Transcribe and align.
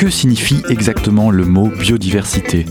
Que 0.00 0.08
signifie 0.08 0.62
exactement 0.70 1.30
le 1.30 1.44
mot 1.44 1.68
biodiversité? 1.68 2.64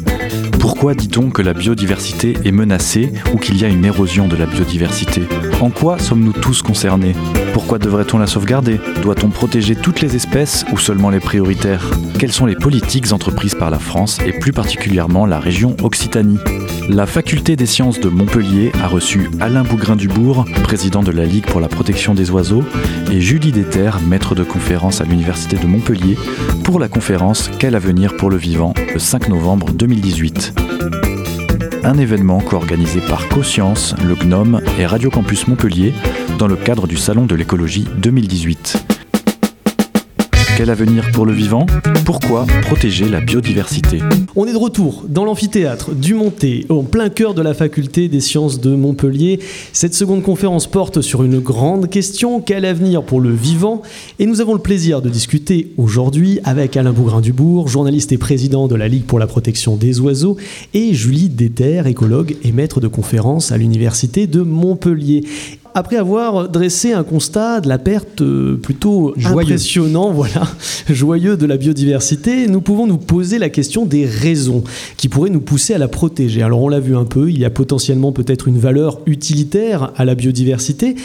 Pourquoi 0.60 0.96
dit-on 0.96 1.30
que 1.30 1.44
la 1.44 1.54
biodiversité 1.54 2.34
est 2.44 2.52
menacée 2.52 3.14
ou 3.32 3.38
qu'il 3.38 3.62
y 3.62 3.66
a 3.66 3.68
une 3.68 3.86
érosion 3.86 4.28
de 4.28 4.36
la 4.36 4.48
biodiversité? 4.48 5.22
En 5.62 5.70
quoi 5.70 6.00
sommes-nous 6.00 6.34
tous 6.34 6.64
concernés? 6.64 7.16
Pourquoi 7.54 7.78
devrait-on 7.78 8.18
la 8.18 8.26
sauvegarder? 8.26 8.80
Doit-on 9.04 9.30
protéger 9.30 9.76
toutes 9.76 10.02
les 10.02 10.16
espèces 10.16 10.66
ou 10.74 10.80
seulement 10.80 11.12
les 11.12 11.20
prioritaires? 11.20 11.86
Quelles 12.18 12.32
sont 12.32 12.48
les 12.48 12.56
politiques 12.56 13.12
entreprises 13.12 13.54
par 13.54 13.70
la 13.70 13.78
France 13.78 14.18
et 14.26 14.32
plus 14.32 14.52
particulièrement 14.52 15.28
la 15.28 15.40
région 15.40 15.78
Occitanie? 15.84 16.40
La 16.90 17.06
faculté 17.06 17.56
des 17.56 17.68
sciences 17.68 18.00
de 18.00 18.10
Montpellier 18.10 18.72
a 18.82 18.88
reçu 18.88 19.30
Alain 19.40 19.64
Bougrain-Dubourg, 19.64 20.46
président 20.64 21.04
de 21.04 21.12
la 21.12 21.26
Ligue 21.26 21.46
pour 21.46 21.62
la 21.62 21.68
protection 21.68 22.16
des 22.16 22.32
oiseaux, 22.32 22.64
et 23.12 23.22
Julie 23.22 23.52
Déter, 23.52 23.92
maître 24.08 24.34
de 24.34 24.44
conférence 24.44 25.00
à 25.00 25.04
l'Université 25.04 25.58
de 25.58 25.68
Montpellier, 25.68 26.18
pour 26.70 26.80
la 26.80 26.88
conférence 26.88 27.50
Quel 27.58 27.74
avenir 27.74 28.16
pour 28.16 28.30
le 28.30 28.38
vivant 28.38 28.76
le 28.94 29.00
5 29.00 29.30
novembre 29.30 29.72
2018 29.72 30.54
un 31.82 31.98
événement 31.98 32.42
co-organisé 32.42 33.00
par 33.00 33.28
CoScience, 33.30 33.96
le 34.06 34.14
GNOME 34.14 34.62
et 34.78 34.86
Radio 34.86 35.10
Campus 35.10 35.48
Montpellier 35.48 35.94
dans 36.38 36.48
le 36.48 36.58
cadre 36.58 36.86
du 36.88 36.98
Salon 36.98 37.26
de 37.26 37.36
l'écologie 37.36 37.88
2018. 37.98 38.89
Quel 40.60 40.72
avenir 40.72 41.10
pour 41.14 41.26
le 41.26 41.32
vivant? 41.32 41.66
Pourquoi 42.04 42.46
protéger 42.64 43.08
la 43.08 43.22
biodiversité? 43.22 44.00
On 44.36 44.46
est 44.46 44.52
de 44.52 44.58
retour 44.58 45.06
dans 45.08 45.24
l'amphithéâtre 45.24 45.96
du 45.96 46.14
Monté, 46.14 46.66
en 46.68 46.84
plein 46.84 47.08
cœur 47.08 47.34
de 47.34 47.42
la 47.42 47.54
faculté 47.54 48.10
des 48.10 48.20
sciences 48.20 48.60
de 48.60 48.76
Montpellier. 48.76 49.40
Cette 49.72 49.94
seconde 49.94 50.22
conférence 50.22 50.68
porte 50.68 51.00
sur 51.00 51.24
une 51.24 51.40
grande 51.40 51.90
question, 51.90 52.42
quel 52.42 52.66
avenir 52.66 53.04
pour 53.04 53.22
le 53.22 53.32
vivant? 53.32 53.84
Et 54.20 54.26
nous 54.26 54.42
avons 54.42 54.52
le 54.54 54.60
plaisir 54.60 55.02
de 55.02 55.08
discuter 55.08 55.72
aujourd'hui 55.78 56.40
avec 56.44 56.76
Alain 56.76 56.92
Bougrain-Dubourg, 56.92 57.70
journaliste 57.70 58.12
et 58.12 58.18
président 58.18 58.68
de 58.68 58.76
la 58.76 58.90
Ligue 58.90 59.06
pour 59.06 59.18
la 59.18 59.28
protection 59.28 59.78
des 59.78 60.02
oiseaux, 60.02 60.36
et 60.74 60.94
Julie 60.94 61.30
Déter, 61.30 61.84
écologue 61.86 62.36
et 62.44 62.52
maître 62.52 62.82
de 62.82 62.90
conférence 62.90 63.54
à 63.54 63.58
l'Université 63.58 64.28
de 64.28 64.42
Montpellier. 64.42 65.24
Après 65.80 65.96
avoir 65.96 66.50
dressé 66.50 66.92
un 66.92 67.06
constat 67.06 67.62
de 67.62 67.70
la 67.70 67.78
perte 67.78 68.20
euh, 68.20 68.58
plutôt 68.58 69.14
impressionnant, 69.24 70.12
voilà, 70.14 70.46
joyeux 70.90 71.38
de 71.38 71.46
la 71.46 71.56
biodiversité, 71.56 72.48
nous 72.48 72.60
pouvons 72.60 72.86
nous 72.86 72.98
poser 72.98 73.40
la 73.40 73.48
question 73.48 73.86
des 73.86 74.06
raisons 74.06 74.66
qui 74.98 75.08
pourraient 75.08 75.30
nous 75.30 75.40
pousser 75.40 75.74
à 75.74 75.78
la 75.78 75.88
protéger. 75.88 76.42
Alors 76.42 76.62
on 76.62 76.68
l'a 76.68 76.82
vu 76.82 76.98
un 76.98 77.06
peu, 77.06 77.30
il 77.30 77.40
y 77.40 77.46
a 77.46 77.50
potentiellement 77.50 78.12
peut-être 78.12 78.50
une 78.50 78.58
valeur 78.58 79.00
utilitaire 79.06 79.94
à 79.96 80.04
la 80.04 80.16
biodiversité, 80.16 80.96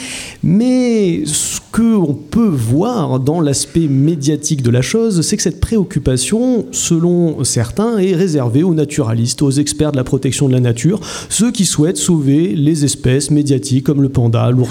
mais 0.43 1.23
ce 1.25 1.61
qu'on 1.71 2.13
peut 2.13 2.45
voir 2.45 3.21
dans 3.21 3.39
l'aspect 3.39 3.87
médiatique 3.87 4.61
de 4.61 4.71
la 4.71 4.81
chose, 4.81 5.21
c'est 5.21 5.37
que 5.37 5.43
cette 5.43 5.61
préoccupation, 5.61 6.65
selon 6.71 7.45
certains, 7.45 7.97
est 7.97 8.15
réservée 8.15 8.63
aux 8.63 8.73
naturalistes, 8.73 9.41
aux 9.41 9.51
experts 9.51 9.93
de 9.93 9.97
la 9.97 10.03
protection 10.03 10.49
de 10.49 10.53
la 10.53 10.59
nature, 10.59 10.99
ceux 11.29 11.51
qui 11.51 11.63
souhaitent 11.63 11.95
sauver 11.95 12.55
les 12.55 12.83
espèces 12.83 13.31
médiatiques 13.31 13.85
comme 13.85 14.01
le 14.01 14.09
panda, 14.09 14.49
l'ours 14.51 14.64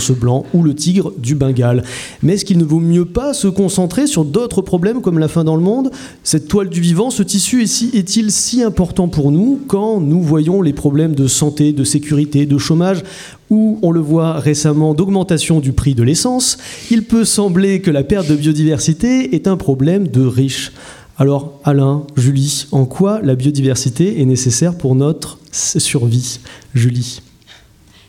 ou 0.53 0.63
le 0.63 0.75
tigre 0.75 1.13
du 1.19 1.35
Bengale. 1.35 1.85
Mais 2.23 2.35
est-ce 2.35 2.45
qu'il 2.45 2.59
ne 2.59 2.65
vaut 2.65 2.81
mieux 2.81 3.05
pas 3.05 3.35
se 3.35 3.49
concentrer 3.49 4.07
sur 4.07 4.25
d'autres 4.25 4.63
problèmes 4.63 5.01
comme 5.01 5.19
la 5.19 5.29
faim 5.29 5.45
dans 5.45 5.57
le 5.57 5.63
monde? 5.63 5.91
Cette 6.23 6.49
toile 6.49 6.69
du 6.69 6.81
vivant, 6.81 7.11
ce 7.11 7.23
tissu 7.23 7.63
est-il 7.63 8.31
si 8.31 8.63
important 8.63 9.09
pour 9.09 9.31
nous 9.31 9.61
quand 9.67 10.01
nous 10.01 10.23
voyons 10.23 10.63
les 10.63 10.73
problèmes 10.73 11.15
de 11.15 11.27
santé, 11.27 11.73
de 11.73 11.85
sécurité, 11.85 12.47
de 12.47 12.59
chômage? 12.59 13.03
Ou 13.51 13.79
on 13.83 13.91
le 13.91 14.01
voit 14.01 14.35
récemment 14.35 14.95
d'augmentation 14.95 15.61
du 15.61 15.73
prix 15.73 15.95
de 15.95 16.03
l'essence, 16.03 16.59
il 16.91 17.05
peut 17.05 17.25
sembler 17.25 17.81
que 17.81 17.91
la 17.91 18.03
perte 18.03 18.29
de 18.29 18.37
biodiversité 18.37 19.35
est 19.35 19.47
un 19.47 19.57
problème 19.57 20.09
de 20.09 20.25
riches. 20.25 20.73
Alors 21.19 21.61
Alain, 21.63 22.05
Julie, 22.17 22.67
en 22.73 22.87
quoi 22.87 23.21
la 23.23 23.37
biodiversité 23.37 24.21
est 24.21 24.25
nécessaire 24.25 24.77
pour 24.77 24.95
notre 24.95 25.39
survie? 25.53 26.41
Julie 26.75 27.21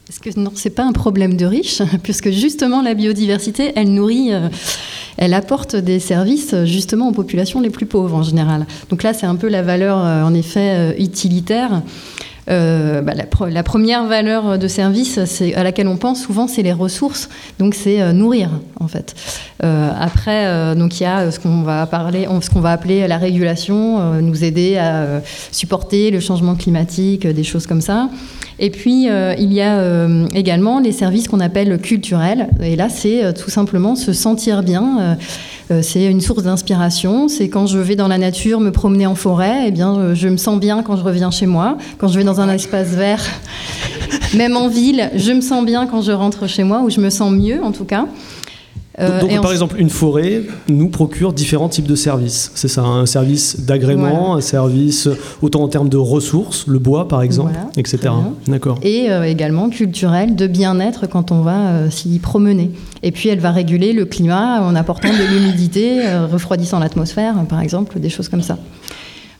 est-ce 0.07 0.19
que 0.19 0.39
non, 0.39 0.51
c'est 0.53 0.69
pas 0.69 0.83
un 0.83 0.91
problème 0.91 1.35
de 1.35 1.45
riches, 1.45 1.81
puisque 2.03 2.29
justement 2.29 2.83
la 2.83 2.93
biodiversité, 2.93 3.71
elle 3.75 3.91
nourrit, 3.91 4.33
euh, 4.33 4.49
elle 5.17 5.33
apporte 5.33 5.75
des 5.75 5.99
services 5.99 6.53
justement 6.65 7.09
aux 7.09 7.11
populations 7.11 7.59
les 7.59 7.71
plus 7.71 7.87
pauvres 7.87 8.15
en 8.15 8.23
général. 8.23 8.67
Donc 8.89 9.01
là, 9.01 9.13
c'est 9.13 9.25
un 9.25 9.35
peu 9.35 9.47
la 9.47 9.63
valeur, 9.63 9.97
euh, 9.97 10.23
en 10.23 10.33
effet, 10.35 10.75
euh, 10.75 10.93
utilitaire. 10.99 11.81
Euh, 12.47 13.01
bah, 13.01 13.13
la, 13.15 13.63
première 13.63 14.05
valeur 14.05 14.59
de 14.59 14.67
service 14.67 15.19
à 15.55 15.63
laquelle 15.63 15.87
on 15.87 15.97
pense 15.97 16.21
souvent, 16.21 16.47
c'est 16.47 16.61
les 16.61 16.73
ressources. 16.73 17.29
Donc 17.57 17.73
c'est 17.73 18.01
euh, 18.01 18.13
nourrir 18.13 18.51
en 18.79 18.87
fait. 18.87 19.15
Euh, 19.63 19.89
après, 19.99 20.75
donc 20.75 20.99
il 20.99 21.03
y 21.03 21.07
a 21.07 21.31
ce 21.31 21.39
qu'on 21.39 21.63
va 21.63 21.85
parler, 21.87 22.27
ce 22.41 22.49
qu'on 22.49 22.59
va 22.59 22.71
appeler 22.71 23.07
la 23.07 23.17
régulation, 23.17 24.21
nous 24.21 24.43
aider 24.43 24.77
à 24.77 25.21
supporter 25.51 26.11
le 26.11 26.19
changement 26.19 26.55
climatique, 26.55 27.25
des 27.25 27.43
choses 27.43 27.65
comme 27.65 27.81
ça. 27.81 28.09
Et 28.59 28.69
puis, 28.69 29.07
il 29.07 29.53
y 29.53 29.61
a 29.61 30.07
également 30.33 30.79
les 30.79 30.91
services 30.91 31.27
qu'on 31.27 31.39
appelle 31.39 31.79
culturels. 31.79 32.49
Et 32.61 32.75
là, 32.75 32.89
c'est 32.89 33.33
tout 33.33 33.49
simplement 33.49 33.95
se 33.95 34.13
sentir 34.13 34.61
bien. 34.61 35.17
Euh, 35.71 35.81
c'est 35.81 36.05
une 36.05 36.21
source 36.21 36.43
d'inspiration. 36.43 37.27
C'est 37.27 37.49
quand 37.49 37.65
je 37.65 37.79
vais 37.79 37.95
dans 37.95 38.07
la 38.07 38.17
nature, 38.17 38.59
me 38.59 38.71
promener 38.71 39.07
en 39.07 39.15
forêt, 39.15 39.65
eh 39.67 39.71
bien, 39.71 39.97
euh, 39.97 40.15
je 40.15 40.27
me 40.27 40.37
sens 40.37 40.59
bien 40.59 40.83
quand 40.83 40.95
je 40.95 41.03
reviens 41.03 41.31
chez 41.31 41.47
moi. 41.47 41.77
Quand 41.97 42.07
je 42.07 42.17
vais 42.17 42.23
dans 42.23 42.39
un 42.39 42.49
espace 42.49 42.89
vert, 42.89 43.23
même 44.35 44.55
en 44.55 44.67
ville, 44.67 45.09
je 45.15 45.31
me 45.31 45.41
sens 45.41 45.65
bien 45.65 45.87
quand 45.87 46.01
je 46.01 46.11
rentre 46.11 46.47
chez 46.47 46.63
moi, 46.63 46.81
ou 46.81 46.89
je 46.89 47.01
me 47.01 47.09
sens 47.09 47.31
mieux 47.31 47.63
en 47.63 47.71
tout 47.71 47.85
cas. 47.85 48.05
Euh, 48.99 49.19
donc, 49.19 49.41
par 49.41 49.51
exemple, 49.51 49.75
une 49.77 49.89
forêt 49.89 50.43
nous 50.69 50.89
procure 50.89 51.33
différents 51.33 51.67
types 51.67 51.87
de 51.87 51.95
services. 51.95 52.51
C'est 52.55 52.67
ça, 52.67 52.83
un 52.83 53.05
service 53.05 53.59
d'agrément, 53.61 54.35
un 54.35 54.41
service 54.41 55.09
autant 55.41 55.63
en 55.63 55.67
termes 55.67 55.89
de 55.89 55.97
ressources, 55.97 56.65
le 56.67 56.79
bois 56.79 57.07
par 57.07 57.21
exemple, 57.21 57.53
etc. 57.77 58.13
D'accord. 58.47 58.79
Et 58.83 59.11
euh, 59.11 59.23
également 59.23 59.69
culturel, 59.69 60.35
de 60.35 60.47
bien-être 60.47 61.07
quand 61.07 61.31
on 61.31 61.41
va 61.41 61.67
euh, 61.67 61.89
s'y 61.89 62.19
promener. 62.19 62.71
Et 63.03 63.11
puis 63.11 63.29
elle 63.29 63.39
va 63.39 63.51
réguler 63.51 63.91
le 63.91 64.05
climat 64.05 64.61
en 64.61 64.75
apportant 64.75 65.09
de 65.09 65.33
l'humidité, 65.33 66.01
refroidissant 66.31 66.79
l'atmosphère, 66.79 67.35
par 67.49 67.59
exemple, 67.59 67.99
des 67.99 68.09
choses 68.09 68.29
comme 68.29 68.41
ça. 68.41 68.57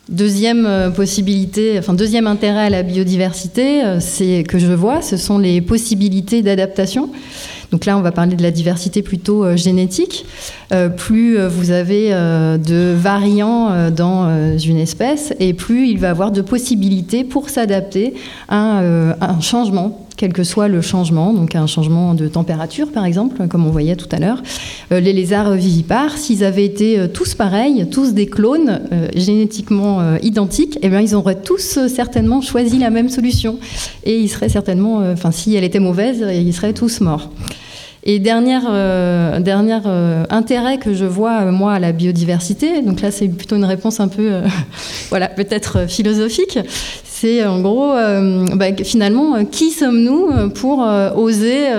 Deuxième 0.08 0.94
possibilité, 0.96 1.80
enfin 1.80 1.96
deuxième 1.96 2.28
intérêt 2.28 2.66
à 2.66 2.70
la 2.70 2.84
biodiversité, 2.84 3.82
c'est 4.00 4.44
que 4.48 4.60
je 4.60 4.72
vois, 4.72 5.02
ce 5.02 5.18
sont 5.18 5.40
les 5.40 5.62
possibilités 5.62 6.44
d'adaptation. 6.44 7.10
Donc 7.76 7.86
là, 7.86 7.98
on 7.98 8.02
va 8.02 8.14
parler 8.14 8.38
de 8.38 8.42
la 8.42 8.52
diversité 8.52 9.02
plutôt 9.02 9.44
euh, 9.44 9.58
génétique. 9.58 10.26
Euh, 10.72 10.88
plus 10.88 11.38
euh, 11.38 11.50
vous 11.50 11.72
avez 11.72 12.10
de 12.12 12.94
variants 12.96 13.92
dans 13.92 14.58
une 14.58 14.78
espèce, 14.78 15.34
et 15.42 15.54
plus 15.54 15.90
il 15.90 16.00
va 16.00 16.10
avoir 16.10 16.32
de 16.32 16.40
possibilités 16.40 17.26
pour 17.26 17.50
s'adapter 17.50 18.14
à 18.48 18.80
un 18.80 19.42
changement 19.42 20.02
quel 20.18 20.32
que 20.32 20.46
soit 20.46 20.70
le 20.70 20.80
changement, 20.80 21.34
donc 21.34 21.56
un 21.56 21.68
changement 21.68 22.14
de 22.14 22.30
température 22.30 22.90
par 22.94 23.04
exemple, 23.04 23.50
comme 23.50 23.66
on 23.66 23.70
voyait 23.70 23.98
tout 23.98 24.08
à 24.14 24.20
l'heure. 24.20 24.42
les 24.90 25.12
lézards 25.12 25.52
vivipares, 25.56 26.18
s'ils 26.18 26.46
avaient 26.46 26.64
été 26.64 27.10
tous 27.14 27.34
pareils, 27.34 27.86
tous 27.92 28.14
des 28.14 28.28
clones 28.28 28.80
génétiquement 29.14 30.16
identiques, 30.24 30.80
eh 30.82 30.88
bien, 30.88 31.02
ils 31.02 31.16
auraient 31.16 31.42
tous 31.42 31.80
certainement 31.90 32.40
choisi 32.40 32.80
la 32.80 32.92
même 32.92 33.10
solution. 33.10 33.58
Et 34.06 34.18
ils 34.18 34.30
seraient 34.30 34.48
certainement, 34.48 35.00
enfin 35.12 35.32
si 35.32 35.54
elle 35.56 35.66
était 35.66 35.80
mauvaise, 35.80 36.24
ils 36.32 36.54
seraient 36.54 36.72
tous 36.72 37.02
morts. 37.02 37.30
Et 38.08 38.20
dernier 38.20 38.60
euh, 38.70 39.40
euh, 39.40 40.26
intérêt 40.30 40.78
que 40.78 40.94
je 40.94 41.06
vois, 41.06 41.42
euh, 41.42 41.52
moi, 41.52 41.74
à 41.74 41.80
la 41.80 41.92
biodiversité, 41.92 42.84
donc 42.84 43.02
là, 43.02 43.10
c'est 43.10 43.28
plutôt 43.28 43.56
une 43.56 43.66
réponse 43.66 44.00
un 44.00 44.08
peu, 44.08 44.42
voilà, 45.10 45.28
peut-être 45.28 45.90
philosophique, 45.90 46.60
c'est 47.04 47.44
en 47.44 47.62
gros, 47.62 47.94
bah, 48.54 48.66
finalement, 48.84 49.44
qui 49.46 49.72
sommes-nous 49.72 50.50
pour 50.50 50.86
oser 51.16 51.70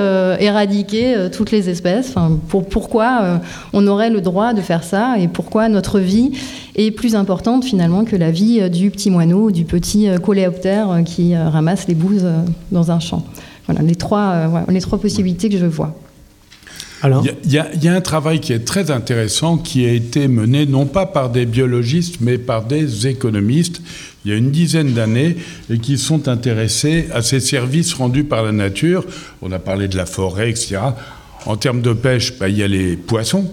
éradiquer 0.41 1.29
toutes 1.31 1.51
les 1.51 1.69
espèces? 1.69 2.15
Pourquoi 2.49 3.39
on 3.75 3.87
aurait 3.87 4.09
le 4.09 4.23
droit 4.23 4.55
de 4.55 4.63
faire 4.63 4.83
ça 4.83 5.19
et 5.19 5.29
pourquoi 5.29 5.69
notre 5.69 6.01
vie 6.01 6.33
est 6.75 6.91
plus 6.91 7.15
importante 7.15 7.67
finalement 7.67 8.05
que 8.07 8.17
la 8.17 8.31
vie 8.31 8.71
du 8.71 8.91
petit 8.91 9.11
moineau, 9.11 9.51
du 9.51 9.67
petit 9.67 10.09
coléoptère 10.23 11.03
qui 11.05 11.37
ramasse 11.37 11.87
les 11.87 11.95
bouses 11.95 12.27
dans 12.73 12.91
un 12.91 12.99
champ? 12.99 13.23
Voilà 13.67 13.83
les 13.83 13.95
trois, 13.95 14.65
les 14.69 14.81
trois 14.81 14.99
possibilités 14.99 15.51
que 15.51 15.59
je 15.59 15.67
vois. 15.67 15.95
Il 17.05 17.53
y, 17.53 17.89
a 17.89 17.95
un 17.95 18.01
travail 18.01 18.41
qui 18.41 18.53
est 18.55 18.65
très 18.65 18.91
intéressant 18.91 19.59
qui 19.59 19.85
a 19.85 19.93
été 19.93 20.29
mené 20.29 20.65
non 20.65 20.87
pas 20.87 21.05
par 21.05 21.29
des 21.31 21.45
biologistes 21.45 22.17
mais 22.21 22.39
par 22.39 22.65
des 22.65 23.07
économistes 23.07 23.83
il 24.25 24.33
y 24.33 24.35
a 24.35 24.39
une 24.39 24.51
dizaine 24.51 24.93
d'années 24.93 25.37
et 25.71 25.79
qui 25.79 25.99
sont 25.99 26.27
intéressés 26.27 27.07
à 27.13 27.23
ces 27.23 27.39
services 27.39 27.95
rendus 27.95 28.25
par 28.25 28.43
la 28.43 28.51
nature. 28.51 29.05
On 29.41 29.53
a 29.53 29.61
parlé 29.61 29.87
de 29.87 29.97
la 29.97 30.05
forêt, 30.05 30.51
etc. 30.51 30.79
En 31.45 31.57
termes 31.57 31.81
de 31.81 31.93
pêche, 31.93 32.37
bah, 32.37 32.49
il 32.49 32.57
y 32.57 32.65
a 32.65 32.67
les 32.67 32.97
poissons 32.97 33.49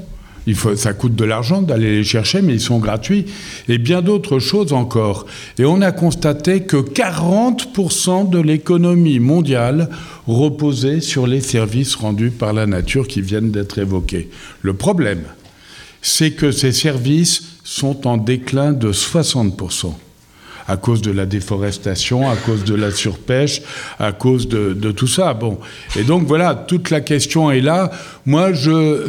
il 0.46 0.56
faut, 0.56 0.76
ça 0.76 0.94
coûte 0.94 1.16
de 1.16 1.24
l'argent 1.24 1.62
d'aller 1.62 1.98
les 1.98 2.04
chercher, 2.04 2.42
mais 2.42 2.54
ils 2.54 2.62
sont 2.62 2.80
gratuits. 2.80 3.26
Et 3.70 3.78
bien 3.78 4.02
d'autres 4.02 4.40
choses 4.40 4.74
encore. 4.74 5.26
Et 5.58 5.66
on 5.66 5.82
a 5.82 5.92
constaté 5.92 6.64
que 6.64 6.78
40% 6.78 8.30
de 8.30 8.40
l'économie 8.40 9.20
mondiale 9.20 9.90
reposait 10.28 11.02
sur 11.02 11.28
les 11.28 11.42
services 11.42 11.96
rendus 11.96 12.32
par 12.32 12.54
la 12.54 12.66
nature 12.66 13.08
qui 13.08 13.22
viennent 13.22 13.52
d'être 13.52 13.78
évoqués. 13.78 14.30
Le 14.62 14.74
problème, 14.74 15.24
c'est 16.02 16.32
que 16.32 16.52
ces 16.52 16.72
services 16.72 17.44
sont 17.64 18.08
en 18.08 18.18
déclin 18.18 18.74
de 18.74 18.92
60% 18.92 19.94
à 20.68 20.78
cause 20.78 21.02
de 21.02 21.12
la 21.12 21.26
déforestation, 21.26 22.30
à 22.30 22.36
cause 22.36 22.64
de 22.64 22.76
la 22.76 22.92
surpêche, 22.92 23.62
à 24.00 24.12
cause 24.12 24.48
de, 24.48 24.92
tout 24.92 25.08
ça. 25.08 25.34
Bon, 25.34 25.60
et 25.96 26.04
donc 26.04 26.28
voilà, 26.28 26.56
toute 26.56 26.90
la 26.90 27.02
question 27.02 27.52
est 27.52 27.62
là. 27.62 27.92
Moi, 28.26 28.52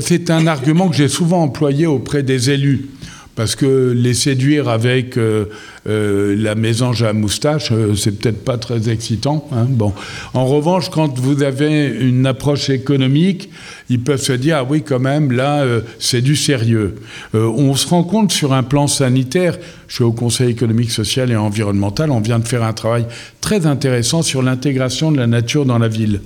c'est 0.01 0.31
un 0.31 0.47
argument 0.47 0.89
que 0.89 0.97
j'ai 0.97 1.09
souvent 1.09 1.43
employé 1.43 1.87
auprès 1.87 2.23
des 2.23 2.51
élus 2.51 2.89
parce 3.35 3.57
que 3.57 3.93
les 3.97 4.15
séduire 4.15 4.69
avec 4.69 5.17
euh, 5.17 5.47
euh, 5.87 6.35
la 6.39 6.55
mésange 6.55 7.03
à 7.03 7.13
moustache, 7.13 7.71
euh, 7.73 7.95
c'est 7.95 8.13
peut-être 8.13 8.45
pas 8.45 8.57
très 8.59 8.89
excitant. 8.89 9.47
Hein. 9.53 9.67
bon. 9.69 9.93
En 10.33 10.47
revanche, 10.47 10.91
quand 10.91 11.19
vous 11.19 11.43
avez 11.43 11.87
une 11.87 12.27
approche 12.27 12.71
économique, 12.71 13.51
ils 13.91 14.01
peuvent 14.01 14.23
se 14.23 14.33
dire 14.33 14.57
ah 14.61 14.67
oui 14.69 14.83
quand 14.83 14.99
même 14.99 15.31
là 15.31 15.65
c'est 15.99 16.23
du 16.23 16.37
sérieux. 16.37 16.95
on 17.35 17.75
se 17.75 17.87
rend 17.87 18.03
compte 18.03 18.33
sur 18.33 18.55
un 18.55 18.63
plan 18.63 18.87
sanitaire. 18.87 19.59
Je 19.89 19.97
suis 19.97 20.05
au 20.05 20.13
Conseil 20.13 20.51
économique, 20.51 20.91
social 20.91 21.31
et 21.31 21.37
environnemental. 21.37 22.11
On 22.11 22.21
vient 22.21 22.39
de 22.39 22.49
faire 22.49 22.63
un 22.63 22.73
travail 22.73 23.07
très 23.41 23.67
intéressant 23.67 24.23
sur 24.23 24.43
l'intégration 24.43 25.13
de 25.13 25.19
la 25.19 25.27
nature 25.27 25.67
dans 25.67 25.79
la 25.79 25.89
ville. 25.89 26.23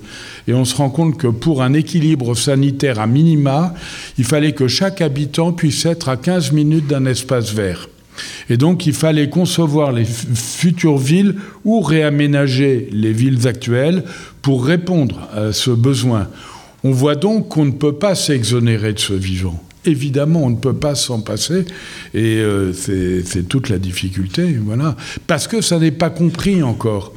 Et 0.47 0.53
on 0.53 0.65
se 0.65 0.75
rend 0.75 0.89
compte 0.89 1.17
que 1.17 1.27
pour 1.27 1.61
un 1.61 1.73
équilibre 1.73 2.33
sanitaire 2.33 2.99
à 2.99 3.07
minima, 3.07 3.73
il 4.17 4.23
fallait 4.23 4.53
que 4.53 4.67
chaque 4.67 5.01
habitant 5.01 5.51
puisse 5.51 5.85
être 5.85 6.09
à 6.09 6.17
15 6.17 6.53
minutes 6.53 6.87
d'un 6.87 7.05
espace 7.05 7.53
vert. 7.53 7.87
Et 8.49 8.57
donc 8.57 8.85
il 8.85 8.93
fallait 8.93 9.29
concevoir 9.29 9.91
les 9.91 10.05
futures 10.05 10.97
villes 10.97 11.35
ou 11.65 11.81
réaménager 11.81 12.89
les 12.91 13.13
villes 13.13 13.47
actuelles 13.47 14.03
pour 14.41 14.65
répondre 14.65 15.27
à 15.33 15.51
ce 15.51 15.71
besoin. 15.71 16.27
On 16.83 16.91
voit 16.91 17.15
donc 17.15 17.49
qu'on 17.49 17.65
ne 17.65 17.71
peut 17.71 17.95
pas 17.95 18.15
s'exonérer 18.15 18.93
de 18.93 18.99
ce 18.99 19.13
vivant. 19.13 19.61
Évidemment, 19.85 20.43
on 20.43 20.49
ne 20.49 20.57
peut 20.57 20.73
pas 20.73 20.93
s'en 20.93 21.21
passer, 21.21 21.65
et 22.13 22.37
euh, 22.37 22.73
c'est 22.73 23.47
toute 23.47 23.69
la 23.69 23.77
difficulté, 23.77 24.57
voilà. 24.61 24.97
Parce 25.25 25.47
que 25.47 25.61
ça 25.61 25.79
n'est 25.79 25.91
pas 25.91 26.09
compris 26.09 26.61
encore. 26.63 27.13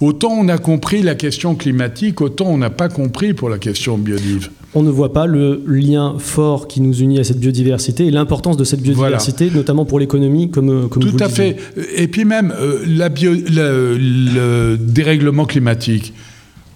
Autant 0.00 0.32
on 0.32 0.48
a 0.48 0.58
compris 0.58 1.02
la 1.02 1.14
question 1.14 1.54
climatique, 1.54 2.20
autant 2.20 2.46
on 2.46 2.58
n'a 2.58 2.70
pas 2.70 2.88
compris 2.88 3.34
pour 3.34 3.48
la 3.48 3.58
question 3.58 3.98
biodive. 3.98 4.50
On 4.76 4.82
ne 4.82 4.90
voit 4.90 5.12
pas 5.12 5.26
le 5.26 5.62
lien 5.66 6.16
fort 6.18 6.66
qui 6.66 6.80
nous 6.80 7.00
unit 7.00 7.20
à 7.20 7.24
cette 7.24 7.38
biodiversité 7.38 8.06
et 8.06 8.10
l'importance 8.10 8.56
de 8.56 8.64
cette 8.64 8.80
biodiversité, 8.80 9.50
notamment 9.54 9.84
pour 9.84 10.00
l'économie, 10.00 10.50
comme, 10.50 10.88
comme 10.88 11.02
Tout 11.02 11.16
à 11.20 11.28
fait. 11.28 11.56
Et 11.94 12.08
puis 12.08 12.24
même 12.24 12.52
euh, 12.58 12.84
la 12.86 13.08
le 13.08 14.76
dérèglement 14.76 15.44
climatique. 15.44 16.12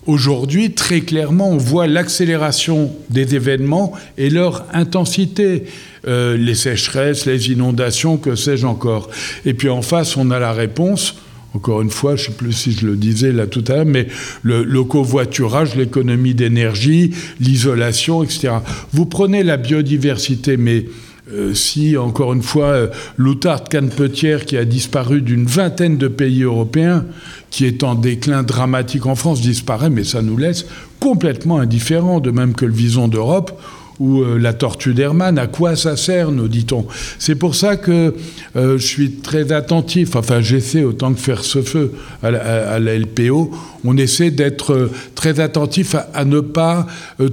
Aujourd'hui, 0.06 0.72
très 0.72 1.00
clairement, 1.00 1.50
on 1.50 1.58
voit 1.58 1.86
l'accélération 1.86 2.90
des 3.10 3.34
événements 3.34 3.92
et 4.16 4.30
leur 4.30 4.64
intensité. 4.72 5.64
Euh, 6.06 6.36
les 6.36 6.54
sécheresses, 6.54 7.26
les 7.26 7.50
inondations, 7.50 8.16
que 8.16 8.34
sais-je 8.34 8.64
encore. 8.64 9.10
Et 9.44 9.52
puis 9.52 9.68
en 9.68 9.82
face, 9.82 10.16
on 10.16 10.30
a 10.30 10.38
la 10.38 10.52
réponse 10.52 11.16
encore 11.58 11.82
une 11.82 11.90
fois, 11.90 12.14
je 12.14 12.22
ne 12.22 12.26
sais 12.28 12.32
plus 12.34 12.52
si 12.52 12.70
je 12.70 12.86
le 12.86 12.94
disais 12.94 13.32
là 13.32 13.48
tout 13.48 13.64
à 13.66 13.74
l'heure, 13.74 13.84
mais 13.84 14.06
le, 14.44 14.84
covoiturage, 14.84 15.74
l'économie 15.74 16.32
d'énergie, 16.32 17.10
l'isolation, 17.40 18.22
etc. 18.22 18.50
Vous 18.92 19.06
prenez 19.06 19.42
la 19.42 19.56
biodiversité, 19.56 20.56
mais 20.56 20.84
euh, 21.32 21.54
si, 21.54 21.96
encore 21.96 22.32
une 22.32 22.44
fois, 22.44 22.66
euh, 22.66 22.86
l'outarde 23.16 23.68
canepetière 23.68 24.44
qui 24.44 24.56
a 24.56 24.64
disparu 24.64 25.20
d'une 25.20 25.46
vingtaine 25.46 25.98
de 25.98 26.06
pays 26.06 26.44
européens, 26.44 27.04
qui 27.50 27.66
est 27.66 27.82
en 27.82 27.96
déclin 27.96 28.44
dramatique 28.44 29.06
en 29.06 29.16
France, 29.16 29.40
disparaît, 29.40 29.90
mais 29.90 30.04
ça 30.04 30.22
nous 30.22 30.36
laisse 30.36 30.64
complètement 31.00 31.58
indifférents, 31.58 32.20
de 32.20 32.30
même 32.30 32.54
que 32.54 32.66
le 32.66 32.72
vison 32.72 33.08
d'Europe, 33.08 33.60
ou 34.00 34.22
euh, 34.22 34.38
la 34.38 34.52
tortue 34.52 34.94
d'Hermann, 34.94 35.38
à 35.38 35.46
quoi 35.46 35.76
ça 35.76 35.96
sert, 35.96 36.30
nous 36.30 36.48
dit-on. 36.48 36.86
C'est 37.18 37.34
pour 37.34 37.54
ça 37.54 37.76
que 37.76 38.14
euh, 38.56 38.78
je 38.78 38.86
suis 38.86 39.12
très 39.12 39.52
attentif, 39.52 40.16
enfin 40.16 40.40
j'essaie 40.40 40.84
autant 40.84 41.12
que 41.12 41.20
faire 41.20 41.44
ce 41.44 41.62
feu 41.62 41.92
à 42.22 42.30
la, 42.30 42.98
LPO, 42.98 43.50
on 43.84 43.96
essaie 43.96 44.30
d'être 44.30 44.72
euh, 44.72 44.92
très 45.14 45.40
attentif 45.40 45.94
à, 46.14 46.24
ne 46.24 46.40
pas 46.40 46.86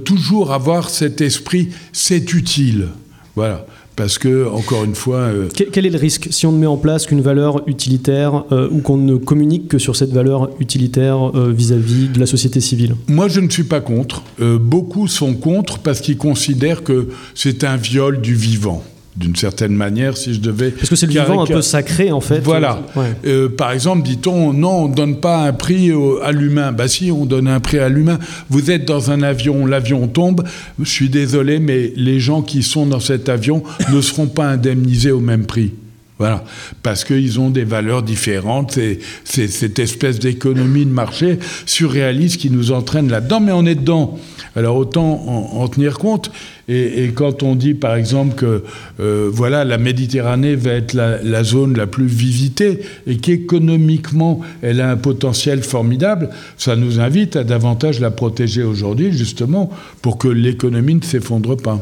toujours 0.04 0.52
avoir 0.52 0.90
cet 0.90 1.20
esprit 1.20 1.70
c'est 1.92 2.32
utile. 2.32 2.88
Voilà. 3.34 3.66
Parce 3.96 4.18
que, 4.18 4.46
encore 4.46 4.84
une 4.84 4.94
fois. 4.94 5.20
Euh, 5.20 5.48
quel 5.72 5.86
est 5.86 5.90
le 5.90 5.98
risque 5.98 6.28
si 6.30 6.44
on 6.46 6.52
ne 6.52 6.58
met 6.58 6.66
en 6.66 6.76
place 6.76 7.06
qu'une 7.06 7.22
valeur 7.22 7.66
utilitaire 7.66 8.44
euh, 8.52 8.68
ou 8.70 8.80
qu'on 8.80 8.98
ne 8.98 9.16
communique 9.16 9.68
que 9.68 9.78
sur 9.78 9.96
cette 9.96 10.12
valeur 10.12 10.50
utilitaire 10.60 11.34
euh, 11.34 11.50
vis-à-vis 11.50 12.08
de 12.08 12.20
la 12.20 12.26
société 12.26 12.60
civile? 12.60 12.94
Moi, 13.08 13.28
je 13.28 13.40
ne 13.40 13.48
suis 13.48 13.64
pas 13.64 13.80
contre. 13.80 14.22
beaucoup 14.60 15.08
sont 15.08 15.34
contre 15.34 15.78
parce 15.78 16.00
qu'ils 16.00 16.18
considèrent 16.18 16.84
que 16.84 17.08
c'est 17.34 17.64
un 17.64 17.76
viol 17.76 18.20
du 18.20 18.34
vivant 18.34 18.84
d'une 19.16 19.36
certaine 19.36 19.72
manière, 19.72 20.16
si 20.16 20.34
je 20.34 20.40
devais... 20.40 20.70
Parce 20.70 20.88
que 20.88 20.96
c'est 20.96 21.06
le 21.06 21.12
vivant 21.12 21.42
un 21.42 21.46
peu 21.46 21.62
sacré, 21.62 22.12
en 22.12 22.20
fait. 22.20 22.40
Voilà. 22.40 22.82
Euh, 23.24 23.48
par 23.48 23.72
exemple, 23.72 24.02
dit-on, 24.02 24.52
non, 24.52 24.84
on 24.84 24.88
ne 24.88 24.94
donne 24.94 25.20
pas 25.20 25.38
un 25.38 25.52
prix 25.52 25.90
à 26.22 26.32
l'humain. 26.32 26.72
Bah 26.72 26.88
si, 26.88 27.10
on 27.10 27.24
donne 27.24 27.48
un 27.48 27.60
prix 27.60 27.78
à 27.78 27.88
l'humain. 27.88 28.18
Vous 28.50 28.70
êtes 28.70 28.84
dans 28.84 29.10
un 29.10 29.22
avion, 29.22 29.64
l'avion 29.66 30.06
tombe, 30.06 30.44
je 30.78 30.90
suis 30.90 31.08
désolé, 31.08 31.58
mais 31.58 31.92
les 31.96 32.20
gens 32.20 32.42
qui 32.42 32.62
sont 32.62 32.86
dans 32.86 33.00
cet 33.00 33.28
avion 33.28 33.62
ne 33.92 34.00
seront 34.00 34.26
pas 34.26 34.46
indemnisés 34.46 35.12
au 35.12 35.20
même 35.20 35.46
prix. 35.46 35.72
Voilà, 36.18 36.44
parce 36.82 37.04
qu'ils 37.04 37.38
ont 37.40 37.50
des 37.50 37.64
valeurs 37.64 38.02
différentes. 38.02 38.78
C'est 39.24 39.48
cette 39.48 39.78
espèce 39.78 40.18
d'économie 40.18 40.86
de 40.86 40.90
marché 40.90 41.38
surréaliste 41.66 42.40
qui 42.40 42.50
nous 42.50 42.72
entraîne 42.72 43.10
là-dedans, 43.10 43.40
mais 43.40 43.52
on 43.52 43.66
est 43.66 43.74
dedans. 43.74 44.18
Alors 44.54 44.76
autant 44.76 45.04
en, 45.04 45.68
tenir 45.68 45.98
compte. 45.98 46.30
Et, 46.68 47.12
quand 47.14 47.42
on 47.42 47.54
dit, 47.54 47.74
par 47.74 47.94
exemple, 47.94 48.34
que 48.34 48.64
euh, 48.98 49.28
voilà, 49.30 49.64
la 49.64 49.76
Méditerranée 49.76 50.56
va 50.56 50.72
être 50.72 50.94
la, 50.94 51.44
zone 51.44 51.76
la 51.76 51.86
plus 51.86 52.06
visitée 52.06 52.80
et 53.06 53.18
qu'économiquement 53.18 54.40
elle 54.62 54.80
a 54.80 54.90
un 54.90 54.96
potentiel 54.96 55.62
formidable, 55.62 56.30
ça 56.56 56.76
nous 56.76 56.98
invite 56.98 57.36
à 57.36 57.44
davantage 57.44 58.00
la 58.00 58.10
protéger 58.10 58.62
aujourd'hui, 58.62 59.12
justement, 59.12 59.70
pour 60.00 60.16
que 60.16 60.28
l'économie 60.28 60.94
ne 60.94 61.02
s'effondre 61.02 61.56
pas. 61.58 61.78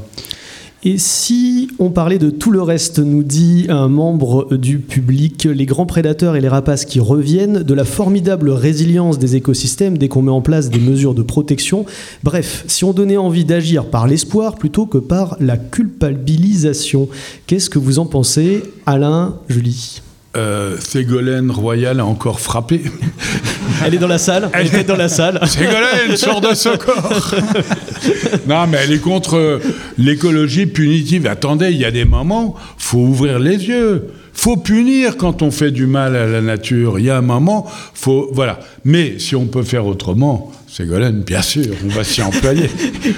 Et 0.87 0.99
si 0.99 1.69
on 1.79 1.89
parlait 1.89 2.19
de 2.19 2.29
tout 2.29 2.51
le 2.51 2.61
reste, 2.61 2.99
nous 2.99 3.23
dit 3.23 3.65
un 3.71 3.89
membre 3.89 4.55
du 4.55 4.79
public, 4.79 5.45
les 5.45 5.65
grands 5.65 5.87
prédateurs 5.87 6.37
et 6.37 6.43
les 6.43 6.49
rapaces 6.49 6.85
qui 6.85 7.01
reviennent, 7.01 7.63
de 7.63 7.73
la 7.73 7.87
formidable 7.87 8.51
résilience 8.51 9.19
des 9.19 9.35
écosystèmes 9.35 9.97
dès 9.97 10.09
qu'on 10.09 10.21
met 10.21 10.31
en 10.31 10.43
place 10.43 10.69
des 10.69 10.81
mesures 10.81 11.15
de 11.15 11.23
protection, 11.23 11.87
bref, 12.23 12.65
si 12.67 12.85
on 12.85 12.93
donnait 12.93 13.17
envie 13.17 13.47
d'agir 13.47 13.87
par 13.87 14.07
l'espoir 14.07 14.57
plutôt 14.57 14.85
que 14.85 14.99
par 14.99 15.39
la 15.41 15.57
culpabilisation, 15.57 17.09
qu'est-ce 17.47 17.71
que 17.71 17.79
vous 17.79 17.99
en 17.99 18.05
pensez, 18.05 18.63
Alain, 18.85 19.37
Julie? 19.49 20.04
Euh, 20.37 20.77
Ségolène 20.81 21.51
Royal 21.51 22.01
a 22.01 22.05
encore 22.05 22.41
frappé. 22.41 22.83
Elle 23.85 23.95
est 23.95 23.99
dans 23.99 24.09
la 24.09 24.19
salle. 24.19 24.51
Elle, 24.53 24.75
est 24.75 24.85
dans 24.85 24.97
la 24.97 25.09
salle. 25.09 25.41
Ségolène, 25.47 26.17
sort 26.17 26.41
de 26.41 26.55
ce 26.55 26.77
corps. 26.77 27.35
non, 28.47 28.67
mais 28.67 28.79
elle 28.83 28.93
est 28.93 28.99
contre 28.99 29.61
l'écologie 29.99 30.67
punitive. 30.67 31.27
Attendez, 31.27 31.71
il 31.71 31.79
y 31.79 31.85
a 31.85 31.91
des 31.91 32.05
moments, 32.05 32.55
faut 32.77 32.99
ouvrir 32.99 33.39
les 33.39 33.69
yeux. 33.69 34.09
Faut 34.45 34.59
punir 34.59 35.17
quand 35.17 35.41
on 35.41 35.51
fait 35.51 35.71
du 35.71 35.87
mal 35.87 36.15
à 36.15 36.27
la 36.27 36.43
nature. 36.43 36.99
Il 36.99 37.07
y 37.07 37.09
a 37.09 37.17
un 37.17 37.23
moment, 37.23 37.65
faut 37.95 38.29
voilà. 38.31 38.61
Mais 38.85 39.19
si 39.19 39.35
on 39.35 39.47
peut 39.47 39.63
faire 39.63 39.87
autrement, 39.87 40.53
Ségolène, 40.69 41.23
bien 41.23 41.41
sûr, 41.41 41.75
on 41.83 41.89
va 41.89 42.05
s'y 42.05 42.21
employer. 42.23 42.69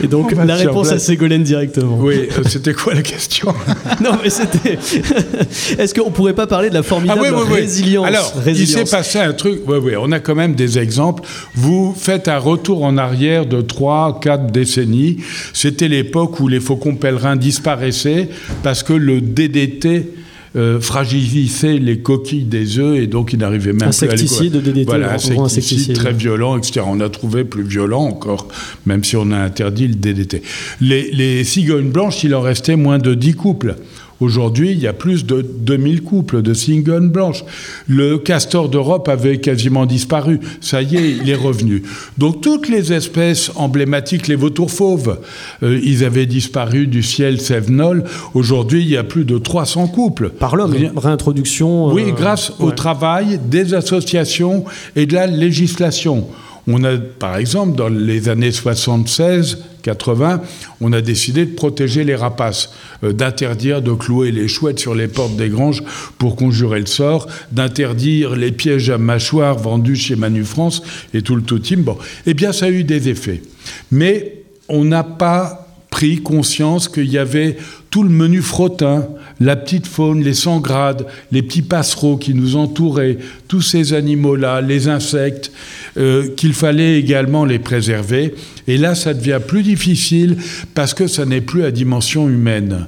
Et 0.05 0.07
donc, 0.07 0.31
la 0.31 0.55
réponse 0.55 0.93
à 0.93 1.01
Ségolène 1.01 1.43
directement. 1.43 1.99
Oui, 1.99 2.29
euh, 2.31 2.43
c'était 2.47 2.75
quoi 2.75 2.95
la 2.95 3.03
question? 3.03 3.53
Non, 4.01 4.13
mais 4.23 4.31
c'était. 4.31 4.75
Est-ce 5.83 5.95
qu'on 5.95 6.13
pourrait 6.13 6.33
pas 6.33 6.47
parler 6.47 6.69
de 6.69 6.75
la 6.75 6.85
formidable 6.85 7.23
ah, 7.25 7.33
oui, 7.35 7.45
oui, 7.49 7.55
résilience 7.57 8.07
Alors, 8.07 8.33
il 8.47 8.69
s'est 8.69 8.85
passé 8.85 9.19
un 9.19 9.33
truc. 9.33 9.63
Oui, 9.67 9.79
oui, 9.83 9.95
on 9.99 10.13
a 10.13 10.21
quand 10.21 10.37
même 10.37 10.55
des 10.55 10.79
exemples. 10.79 11.25
Vous 11.57 11.93
faites 11.99 12.29
un 12.29 12.39
retour 12.39 12.85
en 12.85 12.97
arrière 12.99 13.47
de 13.47 13.63
3, 13.63 14.21
4 14.21 14.53
décennies. 14.53 15.17
C'était 15.53 15.89
l'époque 15.89 16.39
où 16.39 16.47
les 16.47 16.61
faucons 16.61 16.95
pèlerins 16.95 17.35
disparaissaient 17.35 18.29
parce 18.63 18.85
que 18.85 18.93
le 18.93 19.21
DDT 19.21 20.13
euh, 20.57 20.81
fragilisait 20.81 21.79
les 21.79 21.99
coquilles 21.99 22.45
des 22.45 22.79
œufs 22.79 22.99
et 22.99 23.07
donc 23.07 23.33
il 23.33 23.39
n'arrivait 23.39 23.73
même 23.73 23.91
plus 23.91 24.03
à 24.09 24.15
les... 24.15 24.51
de 24.51 24.61
DDT, 24.61 24.85
voilà, 24.85 25.15
insecticide, 25.15 25.95
très 25.95 26.13
violent, 26.13 26.57
etc. 26.57 26.81
On 26.87 27.01
a 27.01 27.09
trouvé 27.09 27.45
plus 27.45 27.63
violent 27.63 28.05
encore, 28.05 28.49
même 28.87 29.05
si 29.05 29.17
on 29.17 29.31
a 29.33 29.37
interdit 29.37 29.89
le 29.89 29.95
DDT. 29.95 30.43
Les, 30.81 31.11
les 31.13 31.45
cigognes 31.45 31.91
blanches, 31.91 32.25
il 32.25 32.35
en 32.35 32.41
restait 32.41 32.77
moins 32.77 32.99
de 32.99 33.15
10 33.15 33.35
couples. 33.35 33.77
Aujourd'hui, 34.21 34.73
il 34.73 34.79
y 34.79 34.87
a 34.87 34.93
plus 34.93 35.27
de 35.27 35.43
2000 35.43 36.03
couples 36.03 36.43
de 36.43 36.55
cigognes 36.55 37.11
blanches. 37.11 37.45
Le 37.87 38.17
castor 38.19 38.69
d'Europe 38.69 39.09
avait 39.09 39.39
quasiment 39.39 39.85
disparu. 39.85 40.41
Ça 40.61 40.81
y 40.83 40.97
est, 40.97 41.11
il 41.23 41.29
est 41.29 41.35
revenu. 41.35 41.83
Donc 42.17 42.41
toutes 42.41 42.69
les 42.69 42.93
espèces 42.93 43.51
emblématiques, 43.57 44.29
les 44.29 44.37
vautours 44.37 44.71
fauves, 44.71 45.19
euh, 45.63 45.79
ils 45.83 46.05
avaient 46.05 46.27
disparu 46.27 46.87
du 46.87 47.03
ciel 47.03 47.41
sévenol. 47.41 48.05
Aujourd'hui, 48.35 48.83
il 48.83 48.89
y 48.89 48.97
a 48.97 49.05
plus 49.05 49.25
de 49.25 49.37
300 49.37 49.89
couples. 49.89 50.31
Par 50.31 50.57
l'homme, 50.57 50.75
réintroduction. 50.97 51.93
Oui, 51.93 52.05
euh, 52.09 52.13
grâce 52.13 52.53
au 52.59 52.71
travail 52.71 53.39
des 53.45 53.75
associations 53.75 54.65
et 54.95 55.07
de 55.07 55.15
la 55.15 55.27
législation 55.27 56.27
On 56.69 56.83
a, 56.83 56.97
par 56.97 57.37
exemple, 57.37 57.77
dans 57.77 57.89
les 57.89 58.29
années 58.29 58.51
76, 58.51 59.59
80, 59.83 60.43
on 60.81 60.93
a 60.93 61.01
décidé 61.01 61.47
de 61.47 61.55
protéger 61.55 62.03
les 62.03 62.17
rapaces, 62.17 62.73
euh, 63.05 63.13
d'interdire 63.13 63.83
de 63.83 63.93
clouer 63.93 64.33
les 64.33 64.49
chouettes 64.49 64.81
sur 64.81 64.95
les 64.95 65.07
portes 65.07 65.37
des 65.37 65.49
granges 65.49 65.85
pour 66.19 66.35
conjurer 66.35 66.81
le 66.81 66.87
sort, 66.87 67.29
d'interdire 67.53 68.35
les 68.35 68.51
pièges 68.51 68.91
à 68.91 68.99
mâchoires 68.99 69.59
vendus 69.59 69.97
chez 69.97 70.17
Manu 70.17 70.45
France 70.45 70.83
et 71.15 71.23
tout 71.23 71.37
le 71.37 71.43
tout. 71.43 71.61
Bon, 71.79 71.99
eh 72.27 72.35
bien, 72.35 72.53
ça 72.53 72.67
a 72.67 72.71
eu 72.71 72.83
des 72.83 73.09
effets. 73.09 73.43
Mais 73.93 74.43
on 74.69 74.85
n'a 74.85 75.05
pas 75.05 75.69
pris 75.91 76.21
conscience 76.21 76.89
qu'il 76.89 77.11
y 77.11 77.17
avait 77.17 77.57
tout 77.91 78.03
le 78.03 78.11
menu 78.11 78.43
frottin, 78.43 79.07
la 79.41 79.57
petite 79.57 79.87
faune, 79.87 80.23
les 80.23 80.35
sangrades, 80.35 81.07
les 81.31 81.43
petits 81.43 81.63
passereaux 81.63 82.17
qui 82.17 82.35
nous 82.35 82.57
entouraient, 82.57 83.19
tous 83.49 83.63
ces 83.63 83.93
animaux-là, 83.93 84.61
les 84.61 84.89
insectes, 84.89 85.53
euh, 85.97 86.29
qu'il 86.37 86.55
fallait 86.55 86.99
également 86.99 87.45
les 87.45 87.59
préserver. 87.59 88.35
Et 88.67 88.79
là, 88.79 88.95
ça 88.95 89.15
devient 89.15 89.41
plus 89.47 89.63
difficile 89.63 90.37
parce 90.75 90.95
que 90.95 91.07
ça 91.07 91.25
n'est 91.25 91.41
plus 91.41 91.65
à 91.65 91.71
dimension 91.71 92.29
humaine. 92.29 92.87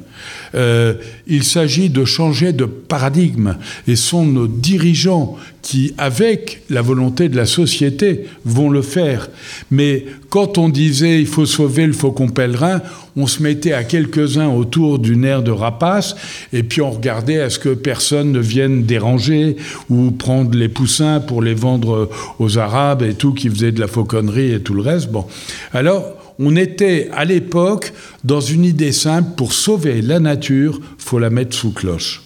Euh, 0.55 0.95
il 1.27 1.45
s'agit 1.45 1.91
de 1.91 2.05
changer 2.05 2.53
de 2.53 2.65
paradigme 2.65 3.57
et 3.87 3.97
sont 3.97 4.25
nos 4.25 4.47
dirigeants 4.47 5.37
qui, 5.63 5.93
avec 5.99 6.63
la 6.71 6.83
volonté 6.83 7.29
de 7.29 7.37
la 7.37 7.47
société, 7.47 8.27
vont 8.45 8.71
le 8.71 8.83
faire. 8.83 9.29
Mais 9.71 10.07
quand 10.31 10.59
on 10.59 10.69
disait 10.69 11.21
il 11.21 11.27
faut 11.27 11.47
sauver 11.47 11.87
le 11.87 11.93
faucon 11.93 12.29
pèlerin, 12.29 12.81
on 13.17 13.27
se 13.27 13.43
mettait 13.43 13.73
à 13.73 13.85
quelques-uns 13.85 14.49
autour 14.49 14.99
d'une 14.99 15.25
aire 15.25 15.43
de 15.43 15.51
rapace 15.51 16.15
et 16.53 16.63
puis 16.63 16.81
on 16.81 16.91
regardait 16.91 17.41
à 17.41 17.51
ce 17.51 17.59
que 17.59 17.71
personne 17.71 18.33
ne 18.33 18.39
vienne 18.39 18.85
déranger 18.85 19.57
ou 19.91 20.11
prendre 20.13 20.57
les 20.57 20.69
poussins 20.69 21.21
pour 21.21 21.43
les 21.43 21.55
vendre 21.55 22.09
aux 22.39 22.59
Arabes 22.59 23.03
et 23.03 23.15
tout 23.15 23.35
qui 23.35 23.51
faisaient 23.51 23.73
de 23.73 23.81
la 23.81 23.89
fauconnerie 23.89 24.53
et 24.53 24.61
tout 24.61 24.75
le 24.75 24.83
reste. 24.83 25.11
Bon, 25.11 25.27
alors 25.73 26.18
on 26.39 26.57
était 26.57 27.09
à 27.13 27.25
l'époque 27.25 27.93
dans 28.25 28.41
une 28.41 28.65
idée 28.65 28.93
simple 28.93 29.31
pour 29.37 29.53
sauver 29.53 30.03
la 30.03 30.21
nature, 30.21 30.81
faut 30.99 31.19
la 31.19 31.31
mettre 31.31 31.57
sous 31.57 31.73
cloche. 31.73 32.23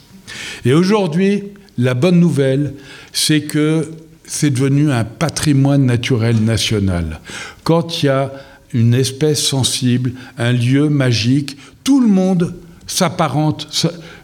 Et 0.64 0.72
aujourd'hui, 0.72 1.44
la 1.78 1.94
bonne 1.94 2.20
nouvelle, 2.20 2.74
c'est 3.12 3.42
que 3.42 3.90
c'est 4.24 4.50
devenu 4.50 4.90
un 4.90 5.04
patrimoine 5.04 5.84
naturel 5.84 6.42
national. 6.42 7.20
Quand 7.64 8.02
il 8.02 8.06
y 8.06 8.08
a 8.08 8.32
une 8.72 8.94
espèce 8.94 9.42
sensible, 9.42 10.12
un 10.38 10.52
lieu 10.52 10.88
magique, 10.88 11.56
tout 11.84 12.00
le 12.00 12.08
monde 12.08 12.54
s'apparente, 12.86 13.68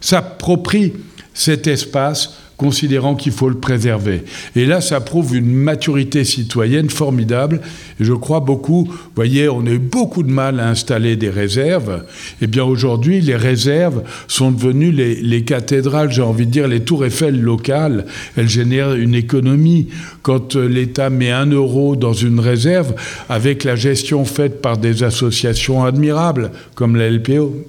s'approprie 0.00 0.94
cet 1.34 1.66
espace 1.66 2.34
considérant 2.58 3.14
qu'il 3.14 3.30
faut 3.30 3.48
le 3.48 3.56
préserver. 3.56 4.24
Et 4.56 4.66
là, 4.66 4.80
ça 4.80 5.00
prouve 5.00 5.36
une 5.36 5.54
maturité 5.54 6.24
citoyenne 6.24 6.90
formidable. 6.90 7.60
Et 8.00 8.04
je 8.04 8.12
crois 8.12 8.40
beaucoup, 8.40 8.84
vous 8.84 8.98
voyez, 9.14 9.48
on 9.48 9.64
a 9.64 9.70
eu 9.70 9.78
beaucoup 9.78 10.24
de 10.24 10.30
mal 10.30 10.58
à 10.58 10.68
installer 10.68 11.14
des 11.14 11.30
réserves. 11.30 12.04
Eh 12.42 12.48
bien, 12.48 12.64
aujourd'hui, 12.64 13.20
les 13.20 13.36
réserves 13.36 14.02
sont 14.26 14.50
devenues 14.50 14.90
les, 14.90 15.44
cathédrales, 15.44 16.10
j'ai 16.10 16.22
envie 16.22 16.46
de 16.46 16.50
dire, 16.50 16.66
les 16.66 16.80
tours 16.80 17.06
Eiffel 17.06 17.40
locales. 17.40 18.06
Elles 18.36 18.48
génèrent 18.48 18.94
une 18.94 19.14
économie. 19.14 19.88
Quand 20.22 20.56
euh, 20.56 20.66
l'État 20.66 21.10
met 21.10 21.30
un 21.30 21.46
euro 21.46 21.94
dans 21.94 22.12
une 22.12 22.40
réserve, 22.40 22.94
avec 23.28 23.62
la 23.62 23.76
gestion 23.76 24.24
faite 24.24 24.60
par 24.60 24.78
des 24.78 25.04
associations 25.04 25.84
admirables, 25.84 26.50
comme 26.74 26.96
la 26.96 27.08
LPO, 27.08 27.66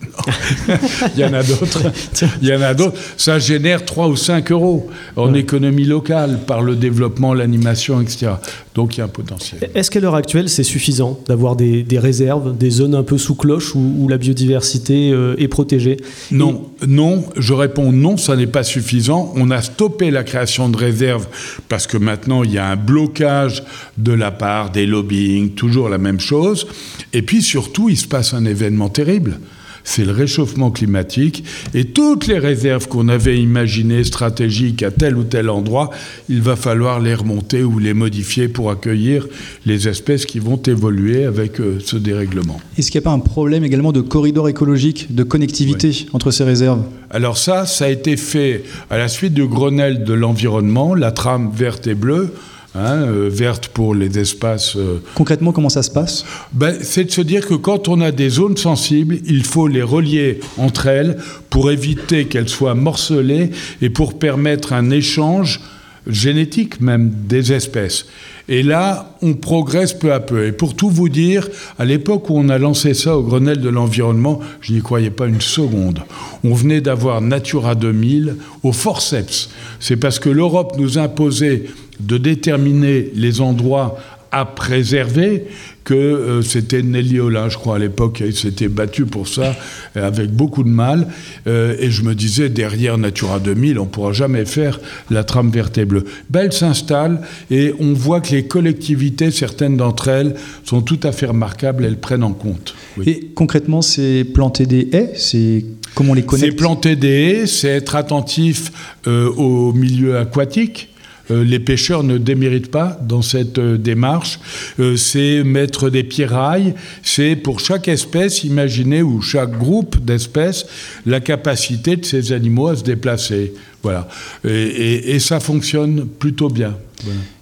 il 1.15 1.21
y 1.21 1.23
en 1.23 1.33
a 1.33 1.43
d'autres, 1.43 1.83
il 2.41 2.47
y 2.47 2.53
en 2.55 2.61
a 2.61 2.73
d'autres, 2.73 2.97
ça 3.17 3.37
génère 3.37 3.85
3 3.85 4.07
ou 4.07 4.15
5 4.15 4.51
euros 4.51 4.78
en 5.15 5.33
économie 5.33 5.85
locale 5.85 6.39
par 6.45 6.61
le 6.61 6.75
développement, 6.75 7.33
l'animation, 7.33 8.01
etc. 8.01 8.33
Donc 8.75 8.95
il 8.95 8.99
y 8.99 9.01
a 9.01 9.05
un 9.05 9.09
potentiel. 9.09 9.69
Est-ce 9.75 9.91
qu'à 9.91 9.99
l'heure 9.99 10.15
actuelle, 10.15 10.49
c'est 10.49 10.63
suffisant 10.63 11.19
d'avoir 11.27 11.55
des, 11.55 11.85
réserves, 11.93 12.57
des 12.57 12.69
zones 12.69 12.95
un 12.95 13.03
peu 13.03 13.17
sous 13.17 13.35
cloche 13.35 13.75
où, 13.75 14.07
la 14.07 14.17
biodiversité 14.17 15.11
euh, 15.11 15.35
est 15.37 15.47
protégée? 15.47 15.97
Non, 16.31 16.69
non, 16.87 17.25
je 17.35 17.53
réponds 17.53 17.91
non, 17.91 18.17
ça 18.17 18.35
n'est 18.35 18.47
pas 18.47 18.63
suffisant. 18.63 19.33
On 19.35 19.51
a 19.51 19.61
stoppé 19.61 20.11
la 20.11 20.23
création 20.23 20.69
de 20.69 20.77
réserves 20.77 21.27
parce 21.67 21.87
que 21.87 21.97
maintenant 21.97 22.43
il 22.43 22.51
y 22.51 22.57
a 22.57 22.67
un 22.67 22.75
blocage 22.75 23.63
de 23.97 24.11
la 24.11 24.31
part 24.31 24.71
des 24.71 24.85
lobbying, 24.85 25.51
toujours 25.51 25.89
la 25.89 25.97
même 25.97 26.19
chose. 26.19 26.67
Et 27.13 27.21
puis 27.21 27.41
surtout, 27.41 27.89
il 27.89 27.97
se 27.97 28.07
passe 28.07 28.33
un 28.33 28.45
événement 28.45 28.89
terrible 28.89 29.39
c'est 29.83 30.05
le 30.05 30.11
réchauffement 30.11 30.71
climatique. 30.71 31.43
Et 31.73 31.85
toutes 31.85 32.27
les 32.27 32.39
réserves 32.39 32.87
qu'on 32.87 33.07
avait 33.07 33.39
imaginées 33.39 34.03
stratégiques 34.03 34.83
à 34.83 34.91
tel 34.91 35.17
ou 35.17 35.23
tel 35.23 35.49
endroit, 35.49 35.89
il 36.27 36.41
va 36.41 36.55
falloir 36.55 36.99
les 36.99 37.13
remonter 37.13 37.63
ou 37.63 37.79
les 37.79 37.93
modifier 37.93 38.47
pour 38.47 38.71
accueillir 38.71 39.27
les 39.65 39.87
espèces 39.87 40.25
qui 40.25 40.39
vont 40.39 40.61
évoluer 40.61 41.25
avec 41.25 41.59
euh, 41.59 41.79
ce 41.83 41.95
dérèglement. 41.95 42.59
Est-ce 42.77 42.91
qu'il 42.91 42.99
n'y 42.99 43.03
a 43.03 43.09
pas 43.09 43.15
un 43.15 43.19
problème 43.19 43.63
également 43.63 43.91
de 43.91 44.01
corridor 44.01 44.49
écologique, 44.49 45.13
de 45.13 45.23
connectivité 45.23 46.07
entre 46.13 46.31
ces 46.31 46.43
réserves? 46.43 46.83
Alors 47.09 47.37
ça, 47.37 47.65
ça 47.65 47.85
a 47.85 47.89
été 47.89 48.17
fait 48.17 48.63
à 48.89 48.97
la 48.97 49.07
suite 49.07 49.33
du 49.33 49.47
Grenelle 49.47 50.03
de 50.03 50.13
l'environnement, 50.13 50.95
la 50.95 51.11
trame 51.11 51.51
verte 51.53 51.87
et 51.87 51.95
bleue. 51.95 52.33
Hein, 52.75 53.01
euh, 53.01 53.29
verte 53.31 53.69
pour 53.69 53.95
les 53.95 54.19
espaces. 54.19 54.75
Euh, 54.75 55.01
Concrètement, 55.15 55.51
comment 55.51 55.69
ça 55.69 55.81
se 55.81 55.89
passe? 55.89 56.23
Ben, 56.53 56.75
C'est 56.81 57.03
de 57.03 57.11
se 57.11 57.21
dire 57.21 57.47
que 57.47 57.55
quand 57.55 57.87
on 57.87 57.99
a 57.99 58.11
des 58.11 58.29
zones 58.29 58.57
sensibles, 58.57 59.17
il 59.25 59.43
faut 59.43 59.67
les 59.67 59.81
relier 59.81 60.39
entre 60.57 60.85
elles 60.85 61.17
pour 61.49 61.71
éviter 61.71 62.25
qu'elles 62.25 62.47
soient 62.47 62.75
morcelées 62.75 63.49
et 63.81 63.89
pour 63.89 64.19
permettre 64.19 64.73
un 64.73 64.91
échange 64.91 65.61
génétique 66.05 66.79
même 66.79 67.11
des 67.27 67.53
espèces. 67.53 68.05
Et 68.47 68.63
là, 68.63 69.15
on 69.21 69.33
progresse 69.33 69.93
peu 69.93 70.13
à 70.13 70.19
peu. 70.19 70.45
Et 70.47 70.51
pour 70.51 70.75
tout 70.75 70.89
vous 70.89 71.09
dire, 71.09 71.47
à 71.77 71.85
l'époque 71.85 72.29
où 72.29 72.37
on 72.37 72.49
a 72.49 72.57
lancé 72.57 72.93
ça 72.93 73.17
au 73.17 73.23
Grenelle 73.23 73.61
de 73.61 73.69
l'environnement, 73.69 74.39
je 74.61 74.73
n'y 74.73 74.81
croyais 74.81 75.11
pas 75.11 75.27
une 75.27 75.41
seconde. 75.41 76.01
On 76.43 76.53
venait 76.53 76.81
d'avoir 76.81 77.21
Natura 77.21 77.75
2000 77.75 78.35
au 78.63 78.71
forceps. 78.71 79.49
C'est 79.79 79.97
parce 79.97 80.19
que 80.19 80.29
l'Europe 80.29 80.75
nous 80.77 80.97
imposait 80.97 81.65
de 81.99 82.17
déterminer 82.17 83.11
les 83.13 83.41
endroits 83.41 83.97
à 84.31 84.45
préserver 84.45 85.45
que 85.83 85.95
euh, 85.95 86.41
c'était 86.43 86.83
Nelly 86.83 87.19
Olin, 87.19 87.49
je 87.49 87.57
crois, 87.57 87.77
à 87.77 87.79
l'époque, 87.79 88.21
il 88.23 88.35
s'était 88.35 88.67
battu 88.67 89.05
pour 89.05 89.27
ça 89.27 89.55
avec 89.95 90.29
beaucoup 90.31 90.63
de 90.63 90.69
mal. 90.69 91.07
Euh, 91.47 91.75
et 91.79 91.89
je 91.89 92.03
me 92.03 92.13
disais, 92.13 92.49
derrière 92.49 92.97
Natura 92.99 93.39
2000, 93.39 93.79
on 93.79 93.85
ne 93.85 93.89
pourra 93.89 94.13
jamais 94.13 94.45
faire 94.45 94.79
la 95.09 95.23
trame 95.23 95.49
verte 95.49 95.77
et 95.79 95.85
bleue. 95.85 96.05
Ben, 96.29 96.41
elle 96.41 96.53
s'installe 96.53 97.21
et 97.49 97.73
on 97.79 97.93
voit 97.93 98.21
que 98.21 98.35
les 98.35 98.45
collectivités, 98.45 99.31
certaines 99.31 99.77
d'entre 99.77 100.09
elles, 100.09 100.35
sont 100.63 100.81
tout 100.81 100.99
à 101.01 101.11
fait 101.11 101.25
remarquables, 101.25 101.83
elles 101.83 101.99
prennent 101.99 102.23
en 102.23 102.33
compte. 102.33 102.75
Et 103.05 103.31
concrètement, 103.33 103.81
c'est 103.81 104.25
planter 104.25 104.65
des 104.67 104.89
haies 104.93 105.13
C'est 105.15 105.65
comment 105.95 106.11
on 106.11 106.13
les 106.13 106.23
connaît 106.23 106.47
C'est 106.47 106.51
planter 106.51 106.95
des 106.95 107.07
haies, 107.07 107.47
c'est 107.47 107.69
être 107.69 107.95
attentif 107.95 108.71
euh, 109.07 109.27
au 109.31 109.73
milieu 109.73 110.17
aquatique. 110.17 110.89
Euh, 111.31 111.43
les 111.43 111.59
pêcheurs 111.59 112.03
ne 112.03 112.17
déméritent 112.17 112.71
pas 112.71 112.99
dans 113.01 113.21
cette 113.21 113.59
euh, 113.59 113.77
démarche. 113.77 114.39
Euh, 114.79 114.95
c'est 114.95 115.43
mettre 115.43 115.89
des 115.89 116.03
pierrailles, 116.03 116.73
c'est 117.03 117.35
pour 117.35 117.59
chaque 117.59 117.87
espèce 117.87 118.43
imaginer, 118.43 119.01
ou 119.01 119.21
chaque 119.21 119.57
groupe 119.57 120.03
d'espèces, 120.03 120.65
la 121.05 121.19
capacité 121.19 121.95
de 121.95 122.05
ces 122.05 122.31
animaux 122.31 122.67
à 122.67 122.75
se 122.75 122.83
déplacer. 122.83 123.53
Voilà. 123.83 124.07
Et, 124.43 125.19
ça 125.19 125.39
fonctionne 125.39 126.05
plutôt 126.05 126.49
bien. 126.49 126.75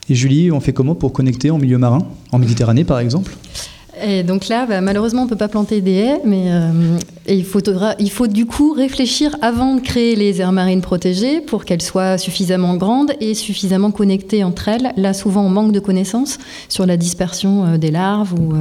Et 0.09 0.15
Julie, 0.15 0.51
on 0.51 0.59
fait 0.59 0.73
comment 0.73 0.93
pour 0.93 1.13
connecter 1.13 1.49
en 1.49 1.57
milieu 1.57 1.77
marin, 1.77 2.07
en 2.31 2.39
Méditerranée 2.39 2.83
par 2.83 2.99
exemple? 2.99 3.31
Et 4.03 4.23
donc 4.23 4.47
là, 4.47 4.65
bah, 4.65 4.81
malheureusement, 4.81 5.21
on 5.21 5.25
ne 5.25 5.29
peut 5.29 5.35
pas 5.35 5.47
planter 5.47 5.81
des 5.81 5.93
haies, 5.93 6.21
mais 6.23 6.45
euh, 6.47 6.97
il, 7.27 7.45
faut 7.45 8.27
du 8.27 8.45
coup 8.45 8.73
réfléchir 8.73 9.35
avant 9.41 9.75
de 9.75 9.81
créer 9.81 10.15
les 10.15 10.41
aires 10.41 10.51
marines 10.51 10.81
protégées 10.81 11.41
pour 11.41 11.65
qu'elles 11.65 11.81
soient 11.81 12.17
suffisamment 12.17 12.75
grandes 12.75 13.13
et 13.19 13.33
suffisamment 13.33 13.91
connectées 13.91 14.43
entre 14.43 14.67
elles. 14.67 14.91
Là, 14.97 15.13
souvent, 15.13 15.45
on 15.45 15.49
manque 15.49 15.71
de 15.71 15.79
connaissances 15.79 16.37
sur 16.69 16.85
la 16.85 16.97
dispersion 16.97 17.65
euh, 17.65 17.77
des 17.77 17.91
larves 17.91 18.33
ou 18.33 18.53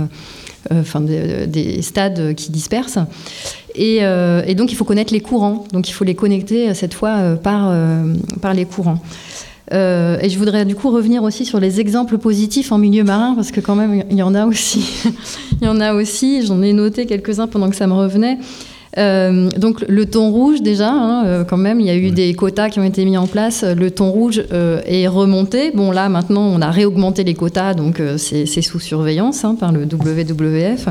euh, 0.72 1.46
des, 1.46 1.82
stades 1.82 2.34
qui 2.34 2.50
dispersent. 2.50 2.98
Et, 3.74 4.00
donc, 4.54 4.72
il 4.72 4.74
faut 4.74 4.84
connaître 4.84 5.12
les 5.12 5.20
courants. 5.20 5.64
Donc, 5.72 5.88
il 5.88 5.92
faut 5.92 6.04
les 6.04 6.14
connecter 6.14 6.72
cette 6.74 6.94
fois 6.94 7.36
par 7.42 7.72
les 8.54 8.64
courants. 8.64 8.98
Euh, 9.72 10.18
et 10.20 10.28
je 10.28 10.38
voudrais 10.38 10.64
du 10.64 10.76
coup 10.76 10.90
revenir 10.90 11.22
aussi 11.22 11.44
sur 11.44 11.58
les 11.58 11.80
exemples 11.80 12.18
positifs 12.18 12.70
en 12.72 12.78
milieu 12.78 13.04
marin, 13.04 13.34
parce 13.34 13.50
que 13.50 13.60
quand 13.60 13.74
même, 13.74 14.04
il 14.10 14.16
y 14.16 14.22
en 14.22 14.34
a 14.34 14.46
aussi. 14.46 15.02
il 15.60 15.66
y 15.66 15.68
en 15.68 15.80
a 15.80 15.94
aussi, 15.94 16.46
j'en 16.46 16.62
ai 16.62 16.72
noté 16.72 17.06
quelques-uns 17.06 17.46
pendant 17.46 17.70
que 17.70 17.76
ça 17.76 17.86
me 17.86 17.94
revenait. 17.94 18.38
Euh, 18.98 19.50
donc 19.50 19.84
le 19.88 20.06
thon 20.06 20.30
rouge 20.30 20.62
déjà, 20.62 20.90
hein, 20.90 21.26
euh, 21.26 21.44
quand 21.44 21.56
même, 21.56 21.80
il 21.80 21.86
y 21.86 21.90
a 21.90 21.96
eu 21.96 22.10
des 22.10 22.32
quotas 22.34 22.70
qui 22.70 22.80
ont 22.80 22.84
été 22.84 23.04
mis 23.04 23.16
en 23.16 23.26
place. 23.26 23.64
Le 23.64 23.90
thon 23.90 24.10
rouge 24.10 24.42
euh, 24.52 24.80
est 24.86 25.06
remonté. 25.06 25.70
Bon 25.74 25.90
là 25.90 26.08
maintenant 26.08 26.42
on 26.42 26.60
a 26.62 26.70
réaugmenté 26.70 27.24
les 27.24 27.34
quotas, 27.34 27.74
donc 27.74 28.00
c'est 28.16 28.46
sous 28.62 28.80
surveillance 28.80 29.44
hein, 29.44 29.56
par 29.58 29.72
le 29.72 29.82
WWF. 29.82 30.88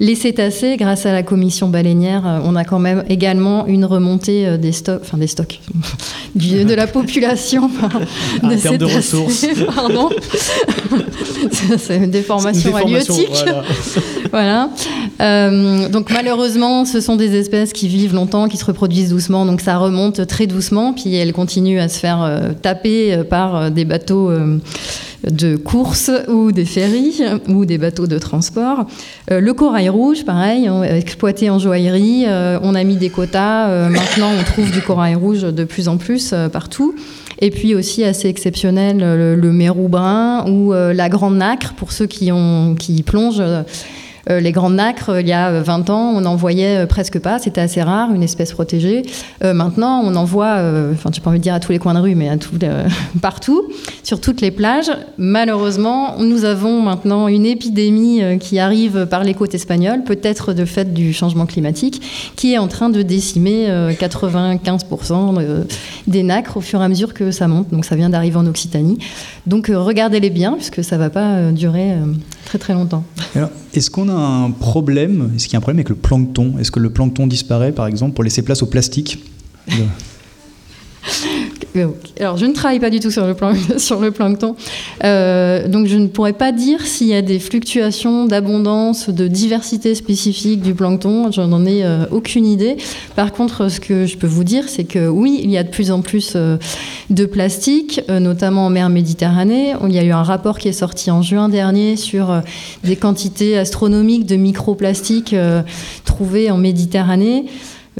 Les 0.00 0.14
cétacés, 0.14 0.76
grâce 0.76 1.06
à 1.06 1.12
la 1.12 1.22
commission 1.22 1.68
baleinière, 1.68 2.40
on 2.44 2.56
a 2.56 2.64
quand 2.64 2.78
même 2.78 3.04
également 3.08 3.66
une 3.66 3.84
remontée 3.84 4.56
des 4.58 4.72
stocks, 4.72 5.00
enfin 5.02 5.18
des 5.18 5.26
stocks, 5.26 5.60
de 6.34 6.74
la 6.74 6.86
population 6.86 7.70
ah, 8.42 8.46
de 8.48 8.56
cétacés. 8.56 8.78
De 8.78 8.84
ressources. 8.86 9.46
Pardon. 9.74 10.08
c'est 11.78 11.96
une 11.96 12.10
déformation, 12.10 12.74
halieutique. 12.74 13.44
Voilà. 14.30 14.70
voilà. 15.18 15.88
donc 15.88 16.10
malheureusement, 16.10 16.84
ce 16.84 17.00
sont 17.00 17.16
des 17.16 17.41
espèces 17.42 17.74
qui 17.74 17.88
vivent 17.88 18.14
longtemps, 18.14 18.48
qui 18.48 18.56
se 18.56 18.64
reproduisent 18.64 19.10
doucement, 19.10 19.44
donc 19.44 19.60
ça 19.60 19.76
remonte 19.76 20.26
très 20.26 20.46
doucement, 20.46 20.94
puis 20.94 21.14
elles 21.14 21.34
continuent 21.34 21.80
à 21.80 21.88
se 21.88 21.98
faire 21.98 22.22
euh, 22.22 22.52
taper 22.60 23.12
euh, 23.12 23.24
par 23.24 23.56
euh, 23.56 23.70
des 23.70 23.84
bateaux 23.84 24.32
de 25.30 25.56
course 25.56 26.10
ou 26.28 26.52
des 26.52 26.64
ferries 26.64 27.20
ou 27.48 27.64
des 27.64 27.78
bateaux 27.78 28.06
de 28.06 28.18
transport. 28.18 28.86
le 29.30 29.52
corail 29.52 29.88
rouge, 29.88 30.24
pareil, 30.24 30.68
exploité 30.84 31.50
en 31.50 31.58
joaillerie, 31.58 32.24
on 32.62 32.74
a 32.74 32.82
mis 32.82 32.96
des 32.96 33.10
quotas, 33.10 33.88
maintenant 33.88 34.30
on 34.38 34.42
trouve 34.42 34.70
du 34.72 34.80
corail 34.80 35.14
rouge 35.14 35.42
de 35.42 35.64
plus 35.64 35.86
en 35.86 35.96
plus 35.96 36.34
partout. 36.52 36.94
Et 37.40 37.50
puis 37.50 37.74
aussi 37.74 38.02
assez 38.04 38.28
exceptionnel, 38.28 38.98
le, 38.98 39.52
mérou 39.52 39.88
brun 39.88 40.44
ou 40.48 40.72
la 40.72 41.08
grande 41.08 41.36
nacre, 41.36 41.74
pour 41.74 41.92
ceux 41.92 42.06
qui, 42.06 42.32
ont, 42.32 42.74
qui 42.74 43.02
plongent. 43.02 43.42
Euh, 44.30 44.40
les 44.40 44.52
grandes 44.52 44.74
nacres, 44.74 45.10
il 45.20 45.26
y 45.26 45.32
a 45.32 45.60
20 45.60 45.90
ans, 45.90 46.12
on 46.14 46.20
n'en 46.20 46.36
voyait 46.36 46.82
euh, 46.82 46.86
presque 46.86 47.18
pas, 47.18 47.38
c'était 47.38 47.60
assez 47.60 47.82
rare, 47.82 48.14
une 48.14 48.22
espèce 48.22 48.52
protégée. 48.52 49.02
Euh, 49.42 49.52
maintenant, 49.52 50.00
on 50.04 50.14
en 50.14 50.24
voit, 50.24 50.60
enfin, 50.92 51.10
j'ai 51.12 51.20
pas 51.20 51.30
envie 51.30 51.38
de 51.38 51.42
dire 51.42 51.54
à 51.54 51.60
tous 51.60 51.72
les 51.72 51.78
coins 51.78 51.94
de 51.94 52.00
rue, 52.00 52.14
mais 52.14 52.30
partout, 53.22 53.64
sur 54.02 54.20
toutes 54.20 54.40
les 54.40 54.50
plages. 54.50 54.90
Malheureusement, 55.18 56.16
nous 56.18 56.44
avons 56.44 56.80
maintenant 56.82 57.28
une 57.28 57.46
épidémie 57.46 58.22
qui 58.38 58.58
arrive 58.58 59.06
par 59.06 59.24
les 59.24 59.34
côtes 59.34 59.54
espagnoles, 59.54 60.04
peut-être 60.04 60.52
de 60.52 60.64
fait 60.64 60.92
du 60.92 61.12
changement 61.12 61.46
climatique, 61.46 62.02
qui 62.36 62.52
est 62.52 62.58
en 62.58 62.68
train 62.68 62.90
de 62.90 63.02
décimer 63.02 63.68
95% 63.92 65.64
des 66.06 66.22
nacres 66.22 66.56
au 66.56 66.60
fur 66.60 66.80
et 66.80 66.84
à 66.84 66.88
mesure 66.88 67.14
que 67.14 67.30
ça 67.30 67.48
monte. 67.48 67.70
Donc 67.70 67.84
ça 67.84 67.96
vient 67.96 68.10
d'arriver 68.10 68.36
en 68.36 68.46
Occitanie. 68.46 68.98
Donc 69.46 69.70
regardez-les 69.72 70.30
bien, 70.30 70.52
puisque 70.54 70.84
ça 70.84 70.96
ne 70.96 71.00
va 71.00 71.10
pas 71.10 71.50
durer 71.52 71.94
très 72.44 72.58
très 72.58 72.74
longtemps. 72.74 73.04
Est-ce 73.74 73.90
qu'on 73.90 74.08
a 74.08 74.14
un 74.14 74.50
problème 74.50 75.32
Est-ce 75.34 75.44
qu'il 75.44 75.54
y 75.54 75.56
a 75.56 75.58
un 75.58 75.60
problème 75.60 75.78
avec 75.78 75.88
le 75.88 75.96
plancton? 75.96 76.54
Est-ce 76.58 76.70
que 76.70 76.80
le 76.80 76.90
plancton 76.90 77.26
disparaît, 77.26 77.72
par 77.72 77.86
exemple, 77.86 78.14
pour 78.14 78.24
laisser 78.24 78.42
place 78.42 78.62
au 78.62 78.66
plastique? 78.66 79.24
Alors, 82.20 82.36
je 82.36 82.46
ne 82.46 82.52
travaille 82.52 82.80
pas 82.80 82.90
du 82.90 83.00
tout 83.00 83.10
sur 83.10 83.26
le, 83.26 83.34
plan, 83.34 83.54
sur 83.78 84.00
le 84.00 84.10
plancton, 84.10 84.56
euh, 85.04 85.66
donc 85.66 85.86
je 85.86 85.96
ne 85.96 86.06
pourrais 86.06 86.32
pas 86.32 86.52
dire 86.52 86.82
s'il 86.82 87.06
y 87.06 87.14
a 87.14 87.22
des 87.22 87.38
fluctuations 87.38 88.26
d'abondance, 88.26 89.08
de 89.08 89.26
diversité 89.26 89.94
spécifique 89.94 90.60
du 90.60 90.74
plancton. 90.74 91.30
Je 91.30 91.40
n'en 91.40 91.64
ai 91.64 91.84
euh, 91.84 92.04
aucune 92.10 92.46
idée. 92.46 92.76
Par 93.16 93.32
contre, 93.32 93.68
ce 93.68 93.80
que 93.80 94.06
je 94.06 94.16
peux 94.16 94.26
vous 94.26 94.44
dire, 94.44 94.68
c'est 94.68 94.84
que 94.84 95.08
oui, 95.08 95.40
il 95.42 95.50
y 95.50 95.58
a 95.58 95.64
de 95.64 95.70
plus 95.70 95.90
en 95.90 96.02
plus 96.02 96.34
euh, 96.36 96.58
de 97.10 97.24
plastique, 97.24 98.00
notamment 98.08 98.66
en 98.66 98.70
mer 98.70 98.88
Méditerranée. 98.88 99.74
Il 99.88 99.94
y 99.94 99.98
a 99.98 100.04
eu 100.04 100.12
un 100.12 100.22
rapport 100.22 100.58
qui 100.58 100.68
est 100.68 100.72
sorti 100.72 101.10
en 101.10 101.22
juin 101.22 101.48
dernier 101.48 101.96
sur 101.96 102.42
des 102.84 102.96
quantités 102.96 103.56
astronomiques 103.56 104.26
de 104.26 104.36
microplastiques 104.36 105.34
trouvés 106.04 106.50
en 106.50 106.58
Méditerranée. 106.58 107.46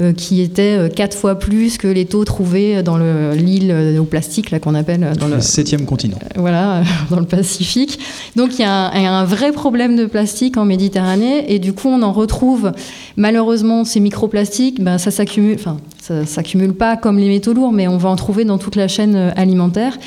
Euh, 0.01 0.11
qui 0.11 0.41
était 0.41 0.75
euh, 0.75 0.89
quatre 0.89 1.15
fois 1.15 1.37
plus 1.37 1.77
que 1.77 1.87
les 1.87 2.05
taux 2.05 2.23
trouvés 2.23 2.81
dans 2.81 2.97
l'île 2.97 3.69
euh, 3.69 3.99
au 3.99 4.05
plastique, 4.05 4.49
là 4.49 4.59
qu'on 4.59 4.73
appelle 4.73 5.13
dans 5.19 5.27
le, 5.27 5.39
septième 5.39 5.85
continent. 5.85 6.17
voilà, 6.35 6.81
dans 7.11 7.19
le 7.19 7.27
Pacifique. 7.27 7.99
Donc 8.35 8.57
il 8.57 8.61
y, 8.61 8.65
a 8.65 8.89
un, 8.89 9.23
vrai 9.23 9.51
problème 9.51 9.95
de 9.95 10.07
plastique 10.07 10.57
en 10.57 10.65
Méditerranée, 10.65 11.45
et 11.53 11.59
du 11.59 11.73
coup 11.73 11.89
on 11.89 12.01
en 12.01 12.11
retrouve 12.11 12.71
malheureusement 13.17 13.85
ces 13.85 13.99
microplastiques, 13.99 14.81
ben, 14.81 14.97
ça 14.97 15.11
s'accumule, 15.11 15.57
enfin 15.59 15.77
ça 16.01 16.25
s'accumule 16.25 16.73
pas 16.73 16.97
comme 16.97 17.19
les 17.19 17.27
métaux 17.27 17.53
lourds, 17.53 17.71
mais 17.71 17.87
on 17.87 17.97
va 17.97 18.09
en 18.09 18.15
trouver 18.15 18.45
dans 18.45 18.57
toute 18.57 18.75
la 18.75 18.87
chaîne 18.87 19.15
alimentaire. 19.35 19.99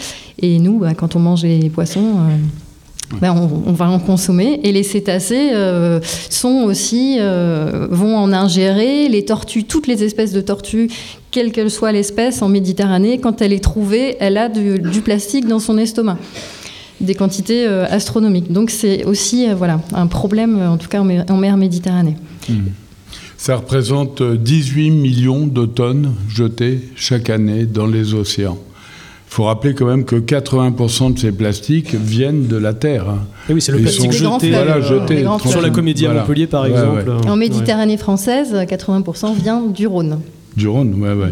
Et 0.43 0.59
nous, 0.59 0.81
ben, 0.81 0.95
quand 0.95 1.15
on 1.15 1.21
mange 1.21 1.45
les 1.45 1.71
poissons 1.71 2.17
ben, 3.21 3.33
on, 3.67 3.73
va 3.73 3.89
en 3.89 3.99
consommer. 3.99 4.61
Et 4.65 4.73
les 4.73 4.83
cétacés 4.83 5.51
euh, 5.53 6.01
sont 6.29 6.65
aussi, 6.65 7.17
euh, 7.19 7.87
vont 7.91 8.17
en 8.17 8.33
ingérer. 8.33 9.09
Les 9.09 9.25
tortues, 9.25 9.65
toutes 9.65 9.87
les 9.87 10.03
espèces 10.03 10.33
de 10.33 10.41
tortues, 10.41 10.89
quelle 11.31 11.53
que 11.53 11.69
soit 11.69 11.93
l'espèce 11.93 12.43
en 12.43 12.49
Méditerranée, 12.49 13.19
quand 13.19 13.43
elle 13.43 13.53
est 13.53 13.63
trouvée, 13.63 14.17
elle 14.21 14.37
a 14.37 14.49
du, 14.49 15.01
plastique 15.03 15.47
dans 15.47 15.61
son 15.61 15.79
estomac. 15.79 16.19
Des 17.01 17.15
quantités 17.15 17.67
euh, 17.67 17.87
astronomiques. 17.89 18.53
Donc 18.53 18.71
c'est 18.71 19.05
aussi 19.05 19.47
voilà, 19.57 19.81
un 19.93 20.07
problème, 20.07 20.61
en 20.61 20.77
tout 20.77 20.89
cas 20.89 21.01
en 21.01 21.37
mer, 21.37 21.57
Méditerranée. 21.57 22.17
Mmh. 22.49 22.55
Ça 23.37 23.57
représente 23.57 24.23
18 24.23 24.91
millions 24.91 25.47
de 25.47 25.67
tonnes 25.67 26.15
jetées 26.29 26.81
chaque 26.97 27.29
année 27.29 27.67
dans 27.67 27.87
les 27.87 28.15
océans. 28.15 28.59
Il 29.29 29.35
faut 29.37 29.45
rappeler 29.45 29.75
quand 29.75 29.87
même 29.87 30.05
que 30.05 30.17
80% 30.17 31.15
de 31.15 31.19
ces 31.19 31.33
plastiques 31.33 31.95
viennent 31.95 32.47
de 32.47 32.57
la 32.57 32.73
Terre. 32.73 33.09
Hein. 33.09 33.27
Et 33.51 33.53
oui, 33.53 33.61
c'est 33.61 33.73
le 33.73 33.79
plastique 33.79 34.13
jeté, 34.13 34.51
voilà, 34.51 34.81
jeté 34.81 35.25
sur 35.47 35.61
la 35.61 35.71
comédie 35.71 36.07
à 36.07 36.15
Montpellier, 36.15 36.47
par 36.47 36.67
exemple. 36.67 37.05
En 37.27 37.37
Méditerranée 37.37 37.97
française, 37.97 38.55
80% 38.55 39.35
vient 39.37 39.63
du 39.67 39.87
Rhône. 39.87 40.21
Du 40.57 40.69
Rhône, 40.69 40.95
oui, 40.97 41.09
oui. 41.15 41.29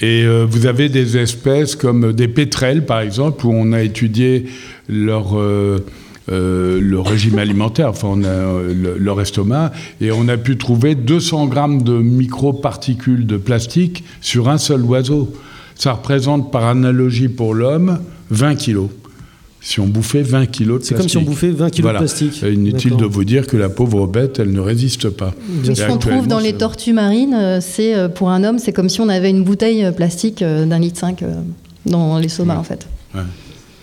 Et 0.00 0.24
euh, 0.24 0.44
vous 0.48 0.66
avez 0.66 0.88
des 0.88 1.16
espèces 1.16 1.76
comme 1.76 2.12
des 2.12 2.26
pétrels, 2.26 2.84
par 2.84 3.00
exemple, 3.00 3.46
où 3.46 3.52
on 3.52 3.72
a 3.72 3.82
étudié 3.82 4.46
leur... 4.88 5.38
Euh, 5.38 5.84
euh, 6.28 6.80
le 6.80 6.98
régime 6.98 7.38
alimentaire, 7.38 7.90
enfin 7.90 8.08
on 8.10 8.24
a, 8.24 8.98
leur 8.98 9.20
estomac, 9.20 9.70
et 10.00 10.10
on 10.10 10.26
a 10.26 10.36
pu 10.36 10.56
trouver 10.56 10.96
200 10.96 11.46
grammes 11.46 11.82
de 11.82 11.92
microparticules 11.92 13.26
de 13.26 13.36
plastique 13.36 14.02
sur 14.20 14.48
un 14.48 14.58
seul 14.58 14.82
oiseau 14.82 15.32
ça 15.76 15.92
représente 15.92 16.50
par 16.50 16.64
analogie 16.64 17.28
pour 17.28 17.54
l'homme 17.54 17.98
20 18.30 18.54
kilos. 18.56 18.88
Si 19.60 19.80
on 19.80 19.86
bouffait 19.88 20.22
20 20.22 20.46
kilos 20.46 20.80
de 20.80 20.86
plastique. 20.86 20.96
C'est 20.96 21.02
comme 21.02 21.08
si 21.08 21.16
on 21.16 21.22
bouffait 21.22 21.50
20 21.50 21.70
kilos 21.70 21.92
de 21.92 21.98
plastique. 21.98 22.42
Inutile 22.42 22.96
de 22.96 23.04
vous 23.04 23.24
dire 23.24 23.46
que 23.48 23.56
la 23.56 23.68
pauvre 23.68 24.06
bête, 24.06 24.38
elle 24.38 24.52
ne 24.52 24.60
résiste 24.60 25.10
pas. 25.10 25.34
ce 25.64 25.86
qu'on 25.86 25.98
trouve 25.98 26.28
dans 26.28 26.38
les 26.38 26.52
tortues 26.52 26.92
marines, 26.92 27.34
euh, 27.34 27.60
c'est 27.60 27.94
euh, 27.94 28.08
pour 28.08 28.30
un 28.30 28.44
homme, 28.44 28.60
c'est 28.60 28.72
comme 28.72 28.88
si 28.88 29.00
on 29.00 29.08
avait 29.08 29.30
une 29.30 29.42
bouteille 29.42 29.84
euh, 29.84 29.90
plastique 29.90 30.42
d'un 30.42 30.78
litre 30.78 31.00
5 31.00 31.24
dans 31.84 32.18
les 32.18 32.28
somas, 32.28 32.56
en 32.56 32.62
fait. 32.62 32.86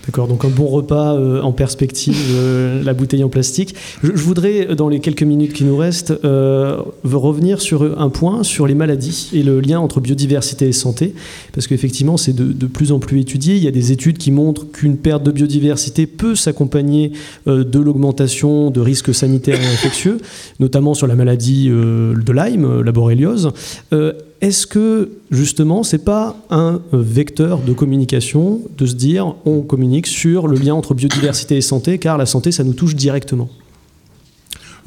D'accord, 0.06 0.28
donc 0.28 0.44
un 0.44 0.50
bon 0.50 0.66
repas 0.66 1.14
euh, 1.14 1.40
en 1.40 1.52
perspective, 1.52 2.16
euh, 2.34 2.82
la 2.82 2.92
bouteille 2.92 3.24
en 3.24 3.30
plastique. 3.30 3.74
Je, 4.02 4.10
voudrais, 4.10 4.74
dans 4.74 4.90
les 4.90 5.00
quelques 5.00 5.22
minutes 5.22 5.54
qui 5.54 5.64
nous 5.64 5.78
restent, 5.78 6.12
euh, 6.24 6.76
revenir 7.04 7.60
sur 7.62 7.98
un 7.98 8.10
point, 8.10 8.42
sur 8.42 8.66
les 8.66 8.74
maladies 8.74 9.30
et 9.32 9.42
le 9.42 9.60
lien 9.60 9.80
entre 9.80 10.00
biodiversité 10.00 10.68
et 10.68 10.72
santé, 10.72 11.14
parce 11.54 11.66
qu'effectivement, 11.66 12.18
c'est 12.18 12.34
de, 12.34 12.66
plus 12.66 12.92
en 12.92 12.98
plus 12.98 13.20
étudié. 13.20 13.56
Il 13.56 13.62
y 13.62 13.68
a 13.68 13.70
des 13.70 13.92
études 13.92 14.18
qui 14.18 14.30
montrent 14.30 14.70
qu'une 14.70 14.98
perte 14.98 15.22
de 15.22 15.30
biodiversité 15.30 16.06
peut 16.06 16.34
s'accompagner 16.34 17.12
de 17.46 17.78
l'augmentation 17.78 18.70
de 18.70 18.80
risques 18.80 19.14
sanitaires 19.14 19.60
et 19.60 19.66
infectieux, 19.66 20.18
notamment 20.60 20.94
sur 20.94 21.06
la 21.06 21.14
maladie 21.14 21.68
de 21.68 22.32
Lyme, 22.32 22.82
la 22.82 22.92
borréliose. 22.92 23.52
Est-ce 24.44 24.66
que 24.66 25.08
justement, 25.30 25.82
c'est 25.84 26.04
pas 26.04 26.36
un 26.50 26.82
vecteur 26.92 27.60
de 27.60 27.72
communication 27.72 28.60
de 28.76 28.84
se 28.84 28.92
dire 28.92 29.36
on 29.46 29.62
communique 29.62 30.06
sur 30.06 30.48
le 30.48 30.58
lien 30.58 30.74
entre 30.74 30.92
biodiversité 30.92 31.56
et 31.56 31.62
santé, 31.62 31.98
car 31.98 32.18
la 32.18 32.26
santé, 32.26 32.52
ça 32.52 32.62
nous 32.62 32.74
touche 32.74 32.94
directement? 32.94 33.48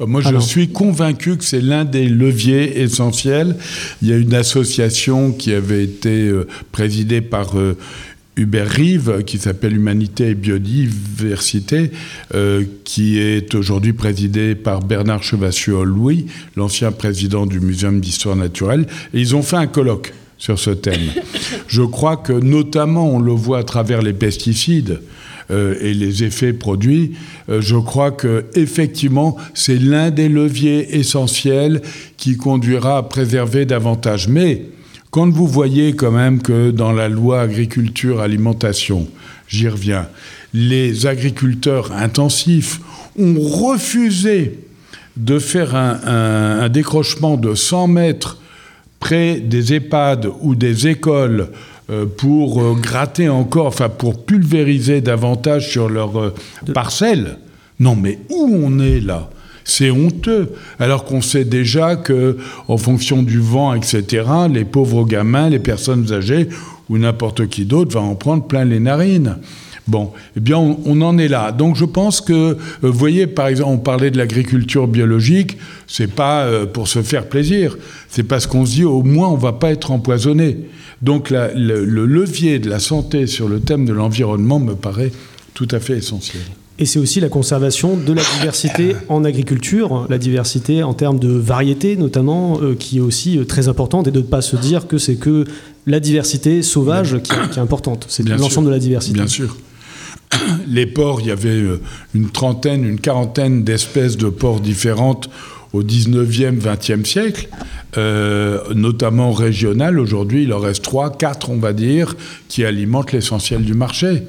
Euh, 0.00 0.06
moi, 0.06 0.20
je 0.20 0.38
suis 0.38 0.68
convaincu 0.68 1.36
que 1.36 1.44
c'est 1.44 1.60
l'un 1.60 1.84
des 1.84 2.08
leviers 2.08 2.80
essentiels. 2.82 3.56
Il 4.00 4.06
y 4.06 4.12
a 4.12 4.16
une 4.16 4.34
association 4.34 5.32
qui 5.32 5.52
avait 5.52 5.82
été 5.82 6.28
euh, 6.28 6.46
présidée 6.70 7.20
par 7.20 7.58
euh, 7.58 7.76
Hubert 8.38 8.68
Rive, 8.68 9.24
qui 9.26 9.38
s'appelle 9.38 9.76
Humanité 9.76 10.28
et 10.28 10.34
Biodiversité, 10.34 11.90
euh, 12.34 12.64
qui 12.84 13.18
est 13.18 13.54
aujourd'hui 13.54 13.92
présidé 13.92 14.54
par 14.54 14.80
Bernard 14.80 15.22
Chevassieux-Louis, 15.22 16.26
l'ancien 16.56 16.92
président 16.92 17.46
du 17.46 17.60
Muséum 17.60 18.00
d'histoire 18.00 18.36
naturelle. 18.36 18.86
Et 19.12 19.20
ils 19.20 19.34
ont 19.34 19.42
fait 19.42 19.56
un 19.56 19.66
colloque 19.66 20.14
sur 20.38 20.58
ce 20.58 20.70
thème. 20.70 21.10
Je 21.66 21.82
crois 21.82 22.16
que 22.16 22.32
notamment, 22.32 23.12
on 23.12 23.18
le 23.18 23.32
voit 23.32 23.58
à 23.58 23.64
travers 23.64 24.02
les 24.02 24.12
pesticides, 24.14 25.00
euh, 25.50 25.76
et 25.80 25.94
les 25.94 26.24
effets 26.24 26.52
produits, 26.52 27.12
euh, 27.48 27.62
je 27.62 27.76
crois 27.76 28.10
que 28.10 28.44
effectivement 28.54 29.38
c'est 29.54 29.78
l'un 29.78 30.10
des 30.10 30.28
leviers 30.28 30.98
essentiels 30.98 31.80
qui 32.18 32.36
conduira 32.36 32.98
à 32.98 33.02
préserver 33.02 33.64
davantage. 33.64 34.28
Mais 34.28 34.66
quand 35.10 35.30
vous 35.30 35.46
voyez 35.46 35.94
quand 35.94 36.10
même 36.10 36.42
que 36.42 36.70
dans 36.70 36.92
la 36.92 37.08
loi 37.08 37.40
agriculture-alimentation, 37.40 39.08
j'y 39.48 39.68
reviens, 39.68 40.06
les 40.52 41.06
agriculteurs 41.06 41.92
intensifs 41.92 42.80
ont 43.18 43.38
refusé 43.38 44.60
de 45.16 45.38
faire 45.38 45.74
un, 45.74 46.68
décrochement 46.68 47.36
de 47.36 47.54
100 47.54 47.88
mètres 47.88 48.38
près 49.00 49.40
des 49.40 49.74
EHPAD 49.74 50.28
ou 50.40 50.54
des 50.54 50.88
écoles 50.88 51.48
euh, 51.90 52.06
pour 52.06 52.62
euh, 52.62 52.74
gratter 52.74 53.28
encore, 53.28 53.66
enfin 53.66 53.88
pour 53.88 54.24
pulvériser 54.24 55.00
davantage 55.00 55.70
sur 55.70 55.88
leur 55.88 56.18
euh, 56.20 56.34
parcelle. 56.74 57.38
Non, 57.80 57.96
mais 57.96 58.18
où 58.28 58.60
on 58.62 58.78
est 58.78 59.00
là? 59.00 59.30
C'est 59.68 59.90
honteux, 59.90 60.54
alors 60.78 61.04
qu'on 61.04 61.20
sait 61.20 61.44
déjà 61.44 61.94
que, 61.94 62.38
en 62.66 62.76
fonction 62.76 63.22
du 63.22 63.38
vent, 63.38 63.74
etc., 63.74 64.24
les 64.52 64.64
pauvres 64.64 65.04
gamins, 65.04 65.48
les 65.48 65.58
personnes 65.58 66.12
âgées 66.12 66.48
ou 66.88 66.98
n'importe 66.98 67.48
qui 67.48 67.66
d'autre 67.66 67.94
va 67.94 68.00
en 68.00 68.14
prendre 68.14 68.44
plein 68.44 68.64
les 68.64 68.80
narines. 68.80 69.36
Bon, 69.86 70.12
eh 70.36 70.40
bien, 70.40 70.58
on, 70.58 71.00
en 71.00 71.16
est 71.16 71.28
là. 71.28 71.52
Donc, 71.52 71.76
je 71.76 71.84
pense 71.84 72.20
que, 72.20 72.56
vous 72.82 72.92
voyez, 72.92 73.26
par 73.26 73.46
exemple, 73.46 73.70
on 73.70 73.78
parlait 73.78 74.10
de 74.10 74.18
l'agriculture 74.18 74.86
biologique, 74.86 75.56
c'est 75.86 76.12
pas 76.12 76.46
pour 76.72 76.88
se 76.88 77.02
faire 77.02 77.26
plaisir, 77.26 77.78
c'est 78.08 78.22
parce 78.22 78.46
qu'on 78.46 78.66
se 78.66 78.72
dit, 78.72 78.84
au 78.84 79.02
moins, 79.02 79.28
on 79.28 79.36
va 79.36 79.52
pas 79.52 79.70
être 79.70 79.90
empoisonné. 79.90 80.58
Donc 81.02 81.30
le, 81.30 81.84
levier 81.84 82.58
de 82.58 82.68
la 82.68 82.80
santé 82.80 83.26
sur 83.26 83.48
le 83.48 83.60
thème 83.60 83.84
de 83.84 83.92
l'environnement 83.92 84.58
me 84.58 84.74
paraît 84.74 85.12
tout 85.54 85.68
à 85.70 85.80
fait 85.80 85.98
essentiel. 85.98 86.42
Et 86.80 86.86
c'est 86.86 86.98
aussi 86.98 87.18
la 87.20 87.28
conservation 87.28 87.96
de 87.96 88.12
la 88.12 88.22
diversité 88.38 88.94
en 89.08 89.24
agriculture, 89.24 90.06
la 90.08 90.18
diversité 90.18 90.82
en 90.82 90.94
termes 90.94 91.18
de 91.18 91.30
variété 91.30 91.96
notamment, 91.96 92.60
euh, 92.62 92.74
qui 92.74 92.98
est 92.98 93.00
aussi 93.00 93.38
euh, 93.38 93.44
très 93.44 93.68
importante, 93.68 94.06
et 94.06 94.10
de 94.10 94.20
ne 94.20 94.24
pas 94.24 94.42
se 94.42 94.56
dire 94.56 94.86
que 94.86 94.98
c'est 94.98 95.16
que 95.16 95.44
la 95.86 96.00
diversité 96.00 96.62
sauvage 96.62 97.20
qui, 97.22 97.32
est 97.32 97.58
importante. 97.58 98.06
C'est 98.08 98.28
l'ensemble 98.28 98.68
de 98.68 98.72
la 98.72 98.78
diversité. 98.78 99.14
Bien 99.14 99.26
sûr. 99.26 99.56
Les 100.68 100.86
porcs, 100.86 101.20
il 101.22 101.28
y 101.28 101.30
avait 101.30 101.48
euh, 101.48 101.80
une 102.14 102.30
trentaine, 102.30 102.84
une 102.84 103.00
quarantaine 103.00 103.64
d'espèces 103.64 104.16
de 104.16 104.28
porcs 104.28 104.60
différentes 104.60 105.28
au 105.72 105.82
19e, 105.82 106.60
20e 106.60 107.04
siècle, 107.04 107.48
euh, 107.96 108.60
notamment 108.74 109.32
régionales. 109.32 109.98
Aujourd'hui, 109.98 110.44
il 110.44 110.52
en 110.52 110.58
reste 110.58 110.82
3, 110.82 111.16
4, 111.16 111.50
on 111.50 111.58
va 111.58 111.72
dire, 111.72 112.16
qui 112.48 112.64
alimentent 112.64 113.12
l'essentiel 113.12 113.62
du 113.62 113.74
marché. 113.74 114.22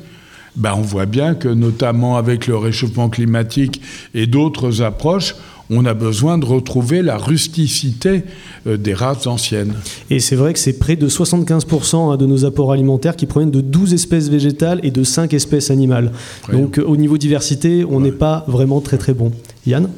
Ben, 0.56 0.74
on 0.76 0.82
voit 0.82 1.06
bien 1.06 1.36
que, 1.36 1.48
notamment 1.48 2.18
avec 2.18 2.48
le 2.48 2.58
réchauffement 2.58 3.10
climatique 3.10 3.82
et 4.14 4.28
d'autres 4.28 4.82
approches, 4.82 5.36
on 5.70 5.86
a 5.86 5.94
besoin 5.94 6.38
de 6.38 6.46
retrouver 6.46 7.02
la 7.02 7.18
rusticité 7.18 8.24
euh, 8.66 8.78
des 8.78 8.94
races 8.94 9.28
anciennes. 9.28 9.74
Et 10.10 10.20
c'est 10.20 10.36
vrai 10.36 10.54
que 10.54 10.60
c'est 10.60 10.80
près 10.80 10.96
de 10.96 11.08
75% 11.08 12.14
hein, 12.14 12.18
de 12.18 12.26
nos 12.26 12.46
apports 12.46 12.72
alimentaires 12.72 13.16
qui 13.16 13.28
proviennent 13.28 13.52
de 13.52 13.62
12 13.62 13.94
espèces 13.94 14.30
végétales 14.30 14.80
et 14.84 14.92
de 14.92 15.04
5 15.04 15.34
espèces 15.34 15.70
animales. 15.70 16.12
Donc 16.52 16.80
au 16.84 16.98
niveau 16.98 17.18
diversité, 17.18 17.86
on 17.88 18.00
n'est 18.00 18.12
pas 18.12 18.46
vraiment 18.48 18.82
très 18.82 18.98
très 18.98 19.14
bon. 19.14 19.32
Yann? 19.68 19.90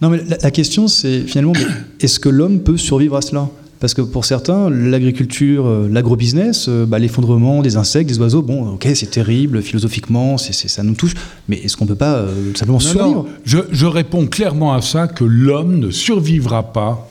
Non, 0.00 0.10
mais 0.10 0.20
la, 0.42 0.50
question, 0.50 0.88
c'est 0.88 1.20
finalement, 1.20 1.52
est-ce 2.00 2.18
que 2.18 2.28
l'homme 2.28 2.60
peut 2.60 2.76
survivre 2.76 3.16
à 3.16 3.22
cela? 3.22 3.48
Parce 3.80 3.94
que 3.94 4.02
pour 4.02 4.24
certains, 4.24 4.70
l'agriculture, 4.70 5.66
euh, 5.66 5.88
l'agrobusiness, 5.90 6.66
euh, 6.68 6.86
bah, 6.86 6.98
l'effondrement 6.98 7.62
des 7.62 7.76
insectes, 7.76 8.08
des 8.08 8.18
oiseaux, 8.18 8.42
bon, 8.42 8.74
ok, 8.74 8.88
c'est 8.94 9.10
terrible, 9.10 9.62
philosophiquement, 9.62 10.38
ça 10.38 10.82
nous 10.82 10.94
touche, 10.94 11.14
mais 11.48 11.56
est-ce 11.56 11.76
qu'on 11.76 11.84
ne 11.84 11.90
peut 11.90 11.94
pas 11.94 12.14
euh, 12.14 12.54
simplement 12.54 12.80
survivre? 12.80 13.26
je, 13.44 13.58
je, 13.70 13.86
réponds 13.86 14.26
clairement 14.26 14.74
à 14.74 14.80
ça 14.80 15.08
que 15.08 15.24
l'homme 15.24 15.78
ne 15.78 15.90
survivra 15.90 16.72
pas 16.72 17.08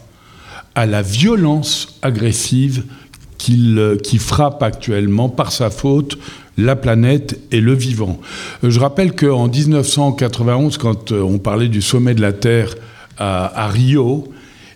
à 0.76 0.86
la 0.86 1.02
violence 1.02 2.00
agressive 2.02 2.84
qu'il, 3.38 3.98
qui 4.04 4.18
frappe 4.18 4.64
actuellement 4.64 5.30
par 5.30 5.52
sa 5.52 5.70
faute 5.70 6.18
la 6.58 6.76
planète 6.76 7.40
et 7.52 7.62
le 7.62 7.74
vivant. 7.74 8.20
Euh, 8.64 8.70
je 8.70 8.80
rappelle 8.80 9.14
qu'en 9.14 9.48
1991, 9.48 10.78
quand 10.78 11.12
euh, 11.12 11.22
on 11.22 11.40
parlait 11.40 11.68
du 11.68 11.82
sommet 11.82 12.14
de 12.14 12.22
la 12.22 12.34
Terre 12.34 12.76
à, 13.18 13.68
Rio, 13.68 14.33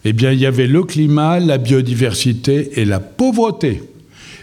eh 0.09 0.13
bien, 0.13 0.31
il 0.31 0.39
y 0.39 0.45
avait 0.45 0.67
le 0.67 0.83
climat, 0.83 1.37
la 1.41 1.57
biodiversité 1.57 2.79
et 2.79 2.85
la 2.85 3.01
pauvreté. 3.01 3.83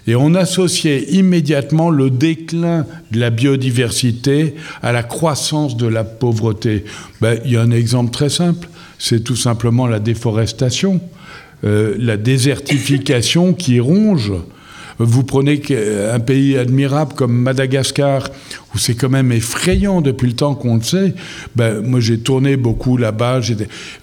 Et 0.07 0.14
on 0.14 0.35
associait 0.35 1.05
immédiatement 1.05 1.88
le 1.88 2.11
déclin 2.11 2.85
de 3.11 3.18
la 3.18 3.31
biodiversité 3.31 4.57
à 4.83 4.92
la 4.92 5.03
croissance 5.03 5.79
de 5.79 5.87
la 5.87 6.05
pauvreté. 6.05 6.85
Ben, 7.22 7.38
il 7.46 7.53
y 7.53 7.57
a 7.57 7.62
un 7.62 7.70
exemple 7.70 8.11
très 8.11 8.29
simple, 8.29 8.68
c'est 8.98 9.24
tout 9.24 9.37
simplement 9.37 9.87
la 9.87 10.00
déforestation, 10.00 11.00
euh, 11.64 11.94
la 11.98 12.18
désertification 12.18 13.55
qui 13.55 13.81
ronge 13.81 14.33
vous 14.98 15.24
prenez 15.24 15.61
un 16.12 16.20
pays 16.20 16.57
admirable 16.57 17.14
comme 17.14 17.35
Madagascar, 17.35 18.28
où 18.74 18.78
c'est 18.78 18.94
quand 18.94 19.09
même 19.09 19.33
effrayant 19.33 20.00
depuis 20.00 20.28
le 20.28 20.35
temps 20.35 20.54
qu'on 20.54 20.76
le 20.76 20.83
sait. 20.83 21.14
Ben, 21.57 21.80
moi, 21.80 22.00
j'ai 22.00 22.18
tourné 22.18 22.57
beaucoup 22.57 22.96
là-bas. 22.96 23.40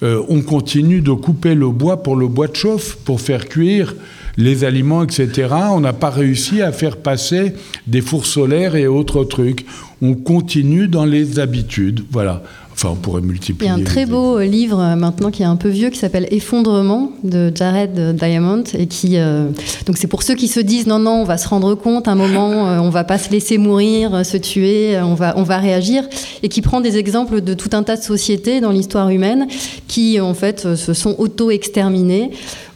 Euh, 0.02 0.22
on 0.28 0.42
continue 0.42 1.00
de 1.00 1.12
couper 1.12 1.54
le 1.54 1.68
bois 1.68 2.02
pour 2.02 2.16
le 2.16 2.28
bois 2.28 2.48
de 2.48 2.56
chauffe, 2.56 2.96
pour 3.04 3.20
faire 3.20 3.48
cuire 3.48 3.94
les 4.36 4.64
aliments, 4.64 5.02
etc. 5.02 5.48
On 5.70 5.80
n'a 5.80 5.92
pas 5.92 6.10
réussi 6.10 6.62
à 6.62 6.72
faire 6.72 6.96
passer 6.96 7.52
des 7.86 8.00
fours 8.00 8.26
solaires 8.26 8.76
et 8.76 8.86
autres 8.86 9.24
trucs. 9.24 9.66
On 10.00 10.14
continue 10.14 10.88
dans 10.88 11.04
les 11.04 11.38
habitudes. 11.38 12.04
Voilà. 12.10 12.42
Enfin, 12.84 12.94
on 12.94 13.00
pourrait 13.00 13.20
multiplier. 13.20 13.70
Il 13.70 13.76
y 13.76 13.78
a 13.78 13.80
un 13.80 13.84
très 13.84 14.06
beau 14.06 14.38
euh, 14.38 14.44
livre 14.44 14.80
euh, 14.80 14.96
maintenant 14.96 15.30
qui 15.30 15.42
est 15.42 15.46
un 15.46 15.54
peu 15.54 15.68
vieux 15.68 15.90
qui 15.90 15.98
s'appelle 16.00 16.26
Effondrement 16.32 17.12
de 17.22 17.52
Jared 17.54 18.16
Diamond 18.16 18.64
et 18.76 18.88
qui 18.88 19.18
euh, 19.18 19.50
donc 19.86 19.98
c'est 19.98 20.08
pour 20.08 20.24
ceux 20.24 20.34
qui 20.34 20.48
se 20.48 20.58
disent 20.58 20.88
non 20.88 20.98
non 20.98 21.20
on 21.20 21.24
va 21.24 21.38
se 21.38 21.46
rendre 21.46 21.76
compte 21.76 22.08
un 22.08 22.16
moment 22.16 22.64
on 22.82 22.90
va 22.90 23.04
pas 23.04 23.18
se 23.18 23.30
laisser 23.30 23.56
mourir 23.56 24.26
se 24.26 24.36
tuer 24.36 24.98
on 25.00 25.14
va 25.14 25.34
on 25.36 25.44
va 25.44 25.58
réagir 25.58 26.02
et 26.42 26.48
qui 26.48 26.60
prend 26.60 26.80
des 26.80 26.98
exemples 26.98 27.40
de 27.40 27.54
tout 27.54 27.70
un 27.72 27.84
tas 27.84 27.96
de 27.96 28.02
sociétés 28.02 28.60
dans 28.60 28.72
l'histoire 28.72 29.10
humaine 29.10 29.46
qui 29.86 30.20
en 30.20 30.34
fait 30.34 30.74
se 30.74 30.92
sont 30.92 31.14
auto 31.18 31.50
exterminées 31.50 32.30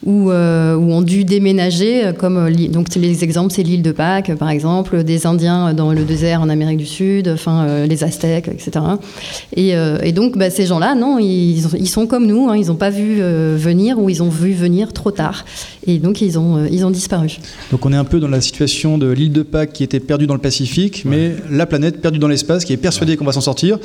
ou, 0.07 0.31
euh, 0.31 0.77
ont 0.77 1.03
dû 1.03 1.25
déménager, 1.25 2.07
euh, 2.07 2.13
comme 2.13 2.37
euh, 2.37 2.69
donc 2.69 2.95
les 2.95 3.25
exemples, 3.25 3.53
c'est 3.53 3.65
l'île 3.65 3.83
de 3.83 3.91
Pâques, 3.91 4.33
par 4.37 4.49
exemple, 4.49 5.03
des 5.03 5.27
Indiens 5.27 5.75
dans 5.75 5.93
le 5.93 6.05
désert 6.05 6.41
en 6.41 6.49
Amérique 6.49 6.79
du 6.79 6.87
Sud, 6.87 7.29
enfin 7.29 7.85
les 7.87 8.05
Aztèques, 8.05 8.49
etc. 8.49 8.71
Et, 9.57 10.13
donc 10.13 10.39
bah, 10.39 10.49
ces 10.49 10.67
gens-là, 10.67 10.95
non, 10.95 11.19
ils, 11.19 11.67
ils, 11.77 11.89
sont 11.89 12.07
comme 12.07 12.27
nous, 12.27 12.49
hein, 12.49 12.57
ils 12.57 12.69
n'ont 12.69 12.77
pas 12.77 12.91
vu 12.91 13.21
venir 13.21 13.99
ou 13.99 14.09
ils 14.09 14.23
ont 14.23 14.29
vu 14.29 14.53
venir 14.53 14.93
trop 14.93 15.11
tard, 15.11 15.45
et 15.87 15.99
donc 15.99 16.23
ils 16.23 16.39
ont, 16.39 16.65
ils 16.71 16.87
ont 16.87 16.91
disparu. 16.91 17.39
Donc 17.71 17.85
on 17.85 17.93
est 17.93 17.97
un 17.97 18.05
peu 18.05 18.21
dans 18.21 18.29
la 18.29 18.41
situation 18.41 18.99
de 18.99 19.11
l'île 19.11 19.33
de 19.33 19.43
Pâques 19.43 19.73
qui 19.73 19.83
était 19.83 20.01
perdue 20.01 20.27
dans 20.27 20.35
le 20.35 20.41
Pacifique, 20.41 21.03
mais 21.05 21.33
la 21.51 21.67
planète 21.67 22.01
perdue 22.01 22.19
dans 22.19 22.29
l'espace 22.29 22.65
qui 22.65 22.73
est 22.73 22.79
persuadée 22.79 23.17
qu'on 23.17 23.25
va 23.25 23.33
s'en 23.33 23.41
sortir 23.41 23.79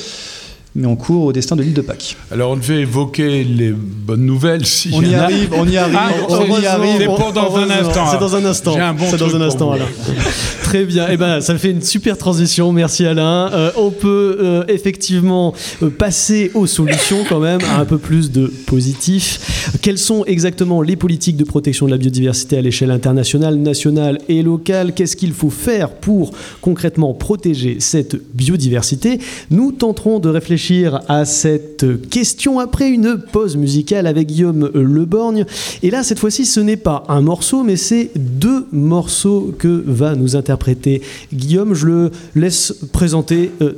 mais 0.73 0.87
on 0.87 0.95
court 0.95 1.25
au 1.25 1.33
destin 1.33 1.57
de 1.57 1.63
l'île 1.63 1.73
de 1.73 1.81
Pâques. 1.81 2.15
Alors 2.31 2.51
on 2.51 2.55
devait 2.55 2.81
évoquer 2.81 3.43
les 3.43 3.71
bonnes 3.71 4.25
nouvelles. 4.25 4.65
Si 4.65 4.89
on, 4.93 5.01
y 5.01 5.15
arrive, 5.15 5.49
on 5.53 5.67
y 5.67 5.75
arrive, 5.75 5.97
ah, 5.99 6.11
on 6.29 6.61
y 6.61 6.65
arrive. 6.65 6.97
C'est 6.99 7.33
dans 7.33 7.57
un 7.57 7.69
instant. 7.69 8.05
C'est 8.11 8.19
dans 8.19 8.35
un 8.35 8.45
instant. 8.45 8.75
C'est 9.09 9.17
dans 9.17 9.35
un 9.35 9.41
instant, 9.41 9.71
Alain. 9.71 9.85
Très 10.63 10.85
bien. 10.85 11.09
Et 11.09 11.13
eh 11.13 11.17
ben, 11.17 11.41
ça 11.41 11.57
fait 11.57 11.71
une 11.71 11.81
super 11.81 12.17
transition. 12.17 12.71
Merci 12.71 13.05
Alain. 13.05 13.51
Euh, 13.51 13.71
on 13.75 13.91
peut 13.91 14.37
euh, 14.39 14.63
effectivement 14.69 15.53
euh, 15.83 15.89
passer 15.89 16.51
aux 16.53 16.67
solutions 16.67 17.25
quand 17.27 17.41
même, 17.41 17.59
à 17.65 17.79
un 17.79 17.85
peu 17.85 17.97
plus 17.97 18.31
de 18.31 18.47
positif. 18.67 19.75
Quelles 19.81 19.97
sont 19.97 20.23
exactement 20.23 20.81
les 20.81 20.95
politiques 20.95 21.35
de 21.35 21.43
protection 21.43 21.87
de 21.87 21.91
la 21.91 21.97
biodiversité 21.97 22.57
à 22.57 22.61
l'échelle 22.61 22.91
internationale, 22.91 23.57
nationale 23.57 24.19
et 24.29 24.41
locale? 24.41 24.93
Qu'est-ce 24.93 25.17
qu'il 25.17 25.33
faut 25.33 25.49
faire 25.49 25.89
pour 25.89 26.31
concrètement 26.61 27.13
protéger 27.13 27.77
cette 27.79 28.15
biodiversité? 28.33 29.19
Nous 29.49 29.73
tenterons 29.73 30.19
de 30.19 30.29
réfléchir 30.29 30.60
à 31.07 31.25
cette 31.25 32.07
question 32.09 32.59
après 32.59 32.89
une 32.89 33.17
pause 33.17 33.57
musicale 33.57 34.05
avec 34.05 34.27
Guillaume 34.27 34.69
Leborgne. 34.75 35.45
Et 35.81 35.89
là, 35.89 36.03
cette 36.03 36.19
fois-ci, 36.19 36.45
ce 36.45 36.59
n'est 36.59 36.77
pas 36.77 37.03
un 37.07 37.21
morceau, 37.21 37.63
mais 37.63 37.75
c'est 37.75 38.11
deux 38.15 38.67
morceaux 38.71 39.55
que 39.57 39.83
va 39.87 40.15
nous 40.15 40.35
interpréter 40.35 41.01
Guillaume. 41.33 41.73
Je 41.73 41.87
le 41.87 42.11
laisse 42.35 42.73
présenter 42.93 43.51
euh, 43.61 43.73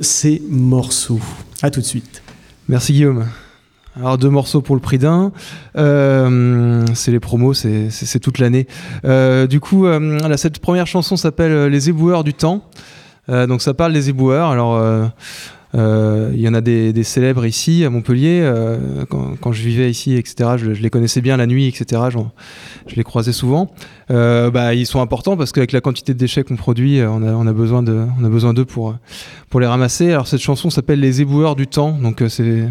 morceaux. 0.50 1.20
A 1.62 1.70
tout 1.70 1.80
de 1.80 1.86
suite. 1.86 2.22
Merci 2.68 2.92
Guillaume. 2.92 3.24
Alors 3.96 4.18
deux 4.18 4.28
morceaux 4.28 4.60
pour 4.60 4.74
le 4.74 4.80
prix 4.80 4.98
d'un, 4.98 5.30
euh, 5.78 6.84
c'est 6.94 7.12
les 7.12 7.20
promos, 7.20 7.54
c'est 7.54 8.18
toute 8.20 8.40
l'année. 8.40 8.66
Euh, 9.04 9.46
du 9.46 9.60
coup, 9.60 9.86
cette 10.36 10.58
première 10.58 10.88
chanson 10.88 11.16
s'appelle 11.16 11.66
Les 11.68 11.88
éboueurs 11.88 12.24
du 12.24 12.34
temps. 12.34 12.68
donc 13.28 13.62
ça 13.62 13.72
parle 13.72 13.92
des 13.92 14.10
éboueurs. 14.10 14.50
Alors 14.50 14.74
euh, 14.74 15.06
il 15.74 16.40
y 16.40 16.48
en 16.48 16.54
a 16.54 16.60
des, 16.60 17.02
célèbres 17.02 17.44
ici 17.46 17.84
à 17.84 17.90
Montpellier. 17.90 18.40
Euh, 18.42 19.04
quand, 19.08 19.52
je 19.52 19.62
vivais 19.62 19.90
ici, 19.90 20.14
etc., 20.14 20.50
je, 20.56 20.70
les 20.70 20.90
connaissais 20.90 21.20
bien 21.20 21.36
la 21.36 21.46
nuit, 21.46 21.66
etc. 21.66 22.02
Je 22.86 22.94
les 22.94 23.04
croisais 23.04 23.32
souvent. 23.32 23.72
Euh, 24.10 24.50
bah, 24.50 24.74
ils 24.74 24.86
sont 24.86 25.00
importants 25.00 25.36
parce 25.36 25.52
qu'avec 25.52 25.72
la 25.72 25.80
quantité 25.80 26.14
de 26.14 26.18
déchets 26.18 26.44
qu'on 26.44 26.56
produit, 26.56 27.00
on 27.02 27.46
a, 27.46 27.52
besoin 27.52 27.82
d'eux 27.82 28.64
pour 28.64 28.94
les 29.60 29.66
ramasser. 29.66 30.12
Alors 30.12 30.28
cette 30.28 30.40
chanson 30.40 30.70
s'appelle 30.70 31.00
Les 31.00 31.20
éboueurs 31.20 31.56
du 31.56 31.66
temps. 31.66 31.92
Donc 31.92 32.22
c'est 32.28 32.68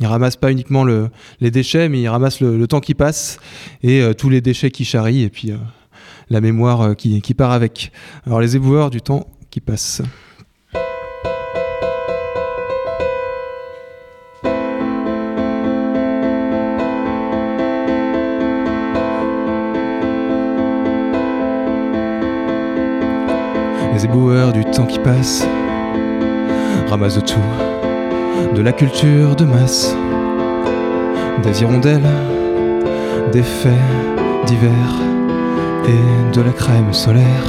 ils 0.00 0.06
ramassent 0.06 0.36
pas 0.36 0.50
uniquement 0.50 0.82
le, 0.82 1.10
les 1.40 1.52
déchets, 1.52 1.88
mais 1.88 2.00
ils 2.00 2.08
ramassent 2.08 2.40
le, 2.40 2.66
temps 2.66 2.80
qui 2.80 2.94
passe 2.94 3.38
et 3.84 4.02
tous 4.18 4.30
les 4.30 4.40
déchets 4.40 4.72
qui 4.72 4.84
charrient 4.84 5.22
et 5.22 5.30
puis 5.30 5.52
la 6.28 6.40
mémoire 6.40 6.96
qui, 6.96 7.20
qui 7.20 7.34
part 7.34 7.52
avec. 7.52 7.92
Alors 8.26 8.40
les 8.40 8.56
éboueurs 8.56 8.90
du 8.90 9.00
temps 9.00 9.28
qui 9.50 9.60
passe. 9.60 10.02
Les 24.02 24.08
éboueurs 24.08 24.52
du 24.52 24.64
temps 24.64 24.86
qui 24.86 24.98
passe 24.98 25.46
ramassent 26.88 27.14
de 27.14 27.20
tout, 27.20 27.38
de 28.52 28.60
la 28.60 28.72
culture 28.72 29.36
de 29.36 29.44
masse, 29.44 29.94
des 31.44 31.62
hirondelles, 31.62 32.08
des 33.30 33.44
faits 33.44 33.72
divers 34.46 34.72
et 35.86 36.34
de 36.34 36.40
la 36.42 36.50
crème 36.50 36.92
solaire. 36.92 37.44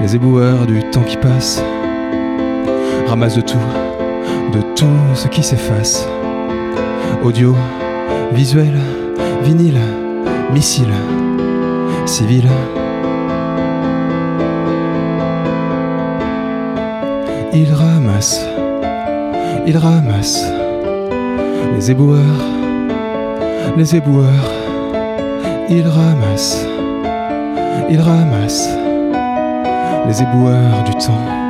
Les 0.00 0.16
éboueurs 0.16 0.66
du 0.66 0.82
temps 0.90 1.04
qui 1.04 1.18
passe 1.18 1.62
ramassent 3.06 3.36
de 3.36 3.42
tout, 3.42 3.58
de 4.52 4.60
tout 4.74 5.14
ce 5.14 5.28
qui 5.28 5.44
s'efface. 5.44 6.08
Audio, 7.22 7.54
visuel, 8.32 8.76
vinyle, 9.44 9.78
missile, 10.52 10.92
civil. 12.06 12.48
Il 17.52 17.72
ramasse, 17.72 18.46
il 19.66 19.76
ramasse 19.76 20.44
les 21.74 21.90
éboueurs, 21.90 22.42
les 23.76 23.96
éboueurs. 23.96 24.52
Il 25.68 25.84
ramasse, 25.88 26.64
il 27.90 28.00
ramasse 28.00 28.68
les 30.06 30.22
éboueurs 30.22 30.84
du 30.84 30.92
temps. 30.92 31.45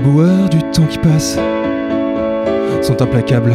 Les 0.00 0.06
éboueurs 0.06 0.48
du 0.48 0.62
temps 0.62 0.86
qui 0.86 0.98
passe 0.98 1.38
sont 2.80 3.02
implacables 3.02 3.54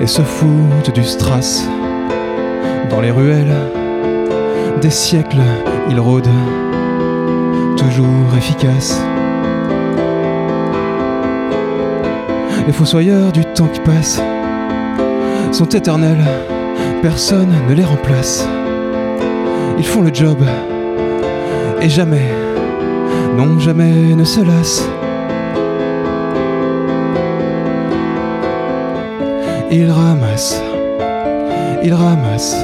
et 0.00 0.06
se 0.06 0.20
foutent 0.20 0.94
du 0.94 1.02
strass. 1.02 1.66
Dans 2.90 3.00
les 3.00 3.10
ruelles, 3.10 3.54
des 4.82 4.90
siècles, 4.90 5.40
ils 5.88 6.00
rôdent, 6.00 6.28
toujours 7.78 8.36
efficaces. 8.36 9.00
Les 12.66 12.72
fossoyeurs 12.72 13.32
du 13.32 13.44
temps 13.46 13.68
qui 13.68 13.80
passe 13.80 14.20
sont 15.52 15.68
éternels, 15.68 16.24
personne 17.00 17.54
ne 17.68 17.74
les 17.74 17.84
remplace. 17.84 18.46
Ils 19.78 19.86
font 19.86 20.02
le 20.02 20.12
job 20.12 20.38
et 21.80 21.88
jamais, 21.88 22.28
non 23.36 23.58
jamais 23.58 24.14
ne 24.14 24.24
se 24.24 24.40
lassent. 24.40 24.86
Ils 29.70 29.90
ramassent, 29.90 30.62
ils 31.82 31.92
ramassent 31.92 32.56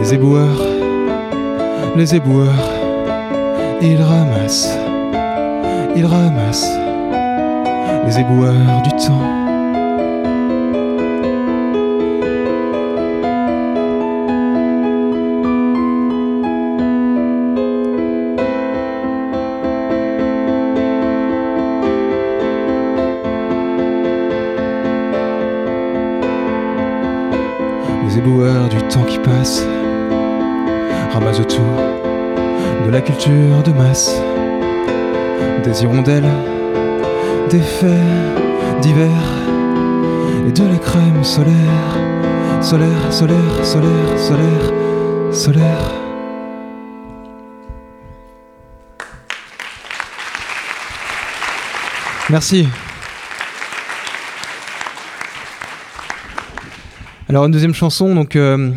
les 0.00 0.14
éboueurs, 0.14 0.62
les 1.96 2.14
éboueurs. 2.14 2.70
Ils 3.80 4.02
ramassent, 4.02 4.76
ils 5.96 6.04
ramassent 6.04 6.70
les 8.04 8.18
éboueurs 8.18 8.82
du 8.82 8.90
temps. 8.90 9.49
Du 28.30 28.80
temps 28.84 29.02
qui 29.02 29.18
passe 29.18 29.66
ramassent 31.12 31.44
tout, 31.48 32.86
de 32.86 32.90
la 32.90 33.00
culture 33.00 33.60
de 33.64 33.72
masse, 33.72 34.14
des 35.64 35.82
hirondelles, 35.82 36.30
des 37.50 37.58
faits 37.58 37.90
divers 38.82 39.08
et 40.46 40.52
de 40.52 40.62
la 40.62 40.78
crème 40.78 41.24
solaire, 41.24 41.98
solaire, 42.60 43.12
solaire, 43.12 43.64
solaire, 43.64 44.18
solaire, 44.18 45.32
solaire. 45.32 45.92
Merci. 52.30 52.68
Alors 57.30 57.44
une 57.44 57.52
deuxième 57.52 57.74
chanson, 57.74 58.12
donc 58.12 58.34
euh, 58.34 58.72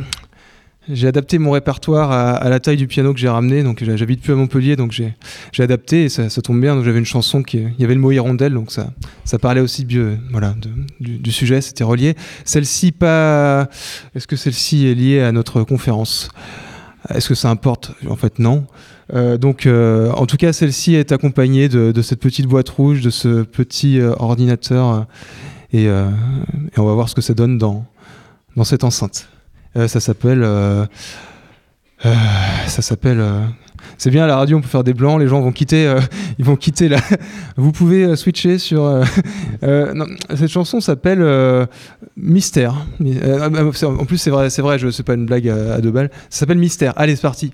j'ai 0.87 1.07
adapté 1.07 1.39
mon 1.39 1.49
répertoire 1.49 2.11
à, 2.11 2.47
la 2.49 2.59
taille 2.59 2.77
du 2.77 2.85
piano 2.85 3.11
que 3.11 3.19
j'ai 3.19 3.27
ramené. 3.27 3.63
Donc 3.63 3.83
j'habite 3.83 4.21
plus 4.21 4.31
à 4.31 4.35
Montpellier, 4.35 4.75
donc 4.75 4.91
j'ai 4.91 5.63
adapté 5.63 6.03
et 6.03 6.09
ça, 6.09 6.29
tombe 6.43 6.61
bien. 6.61 6.75
Donc 6.75 6.85
j'avais 6.85 6.99
une 6.99 7.05
chanson 7.05 7.41
qui, 7.41 7.57
il 7.57 7.81
y 7.81 7.83
avait 7.83 7.95
le 7.95 7.99
mot 7.99 8.11
hirondelle, 8.11 8.53
donc 8.53 8.71
ça 8.71 8.93
ça 9.25 9.39
parlait 9.39 9.59
aussi 9.59 9.85
bien, 9.85 10.19
voilà, 10.29 10.53
du, 10.99 11.31
sujet, 11.31 11.61
c'était 11.61 11.83
relié. 11.83 12.13
Celle-ci 12.45 12.91
pas. 12.91 13.69
Est-ce 14.13 14.27
que 14.27 14.35
celle-ci 14.35 14.85
est 14.85 14.93
liée 14.93 15.21
à 15.21 15.31
notre 15.31 15.63
conférence? 15.63 16.29
Est-ce 17.09 17.29
que 17.29 17.35
ça 17.35 17.49
importe? 17.49 17.93
En 18.07 18.15
fait, 18.15 18.37
non. 18.37 18.67
Euh, 19.15 19.39
donc, 19.39 19.65
euh, 19.65 20.11
en 20.11 20.27
tout 20.27 20.37
cas, 20.37 20.53
celle-ci 20.53 20.93
est 20.93 21.11
accompagnée 21.11 21.69
de, 21.69 22.01
cette 22.03 22.19
petite 22.19 22.45
boîte 22.45 22.69
rouge, 22.69 23.01
de 23.01 23.09
ce 23.09 23.41
petit 23.41 23.99
ordinateur, 23.99 25.07
et, 25.71 25.85
et 25.85 26.77
on 26.77 26.85
va 26.85 26.93
voir 26.93 27.09
ce 27.09 27.15
que 27.15 27.21
ça 27.21 27.33
donne 27.33 27.57
dans 27.57 27.83
dans 28.55 28.63
cette 28.63 28.83
enceinte. 28.83 29.27
Euh, 29.75 29.87
ça 29.87 29.99
s'appelle. 29.99 30.43
euh, 30.43 30.85
euh, 32.05 32.13
ça 32.67 32.81
s'appelle. 32.81 33.23
c'est 33.97 34.11
bien 34.11 34.25
à 34.25 34.27
la 34.27 34.35
radio, 34.35 34.57
on 34.57 34.61
peut 34.61 34.67
faire 34.67 34.83
des 34.83 34.93
blancs. 34.93 35.19
Les 35.19 35.27
gens 35.27 35.41
vont 35.41 35.51
quitter. 35.51 35.93
ils 36.37 36.45
vont 36.45 36.55
quitter 36.55 36.89
la. 36.89 36.99
Vous 37.57 37.71
pouvez 37.71 38.15
switcher 38.15 38.57
sur. 38.57 39.03
cette 39.61 40.49
chanson 40.49 40.81
s'appelle 40.81 41.67
Mystère. 42.17 42.85
En 43.01 44.05
plus, 44.05 44.17
c'est 44.17 44.29
vrai, 44.29 44.49
c'est 44.49 44.61
vrai. 44.61 44.79
Je 44.79 44.89
c'est 44.89 45.03
pas 45.03 45.13
une 45.15 45.25
blague 45.25 45.47
à 45.49 45.79
deux 45.81 45.91
balles. 45.91 46.11
Ça 46.29 46.39
s'appelle 46.41 46.57
Mystère. 46.59 46.93
Allez, 46.97 47.15
c'est 47.15 47.21
parti. 47.21 47.51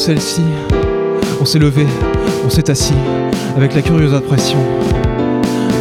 Celle-ci, 0.00 0.40
on 1.42 1.44
s'est 1.44 1.58
levé, 1.58 1.86
on 2.46 2.48
s'est 2.48 2.70
assis, 2.70 2.94
avec 3.54 3.74
la 3.74 3.82
curieuse 3.82 4.14
impression 4.14 4.56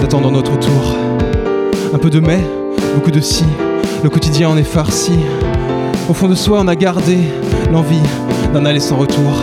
d'attendre 0.01 0.29
notre 0.29 0.60
tour. 0.60 0.97
Un 1.93 1.97
peu 1.97 2.10
de 2.10 2.19
mais, 2.19 2.41
beaucoup 2.95 3.12
de 3.12 3.21
si, 3.21 3.45
le 4.03 4.10
quotidien 4.10 4.49
en 4.49 4.58
est 4.58 4.63
farci. 4.63 5.13
Au 6.10 6.13
fond 6.13 6.27
de 6.27 6.36
soi, 6.36 6.60
on 6.60 6.67
a 6.67 6.75
gardé 6.75 7.17
l'envie 7.71 8.01
d'un 8.53 8.65
aller 8.65 8.82
sans 8.82 8.97
retour. 8.97 9.41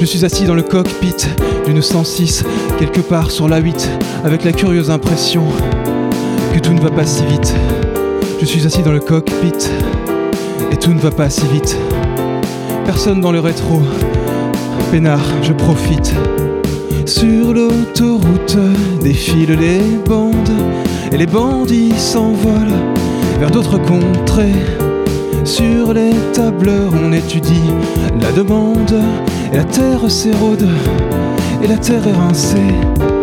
Je 0.00 0.06
suis 0.06 0.24
assis 0.24 0.44
dans 0.44 0.54
le 0.54 0.62
cockpit 0.62 1.26
d'une 1.66 1.82
106, 1.82 2.42
quelque 2.78 3.00
part 3.00 3.30
sur 3.30 3.48
la 3.48 3.58
8, 3.58 3.90
avec 4.24 4.44
la 4.44 4.52
curieuse 4.52 4.90
impression 4.90 5.44
que 6.54 6.58
tout 6.58 6.72
ne 6.72 6.80
va 6.80 6.90
pas 6.90 7.04
si 7.04 7.22
vite. 7.26 7.52
Je 8.40 8.46
suis 8.46 8.64
assis 8.64 8.82
dans 8.82 8.92
le 8.92 9.00
cockpit 9.00 9.68
et 10.72 10.76
tout 10.78 10.94
ne 10.94 11.00
va 11.00 11.10
pas 11.10 11.28
si 11.28 11.46
vite. 11.48 11.76
Dans 13.06 13.32
le 13.32 13.40
rétro. 13.40 13.82
Peinard, 14.90 15.26
je 15.42 15.52
profite. 15.52 16.14
Sur 17.04 17.52
l'autoroute 17.52 18.56
défilent 19.02 19.58
les 19.58 19.82
bandes 20.08 20.48
et 21.12 21.18
les 21.18 21.26
bandits 21.26 21.92
s'envolent 21.98 22.80
vers 23.38 23.50
d'autres 23.50 23.76
contrées. 23.76 24.54
Sur 25.44 25.92
les 25.92 26.14
tableurs, 26.32 26.92
on 26.94 27.12
étudie 27.12 27.70
la 28.22 28.32
demande 28.32 28.98
et 29.52 29.56
la 29.58 29.64
terre 29.64 30.10
s'érode 30.10 30.66
et 31.62 31.66
la 31.66 31.76
terre 31.76 32.06
est 32.06 32.12
rincée. 32.12 33.13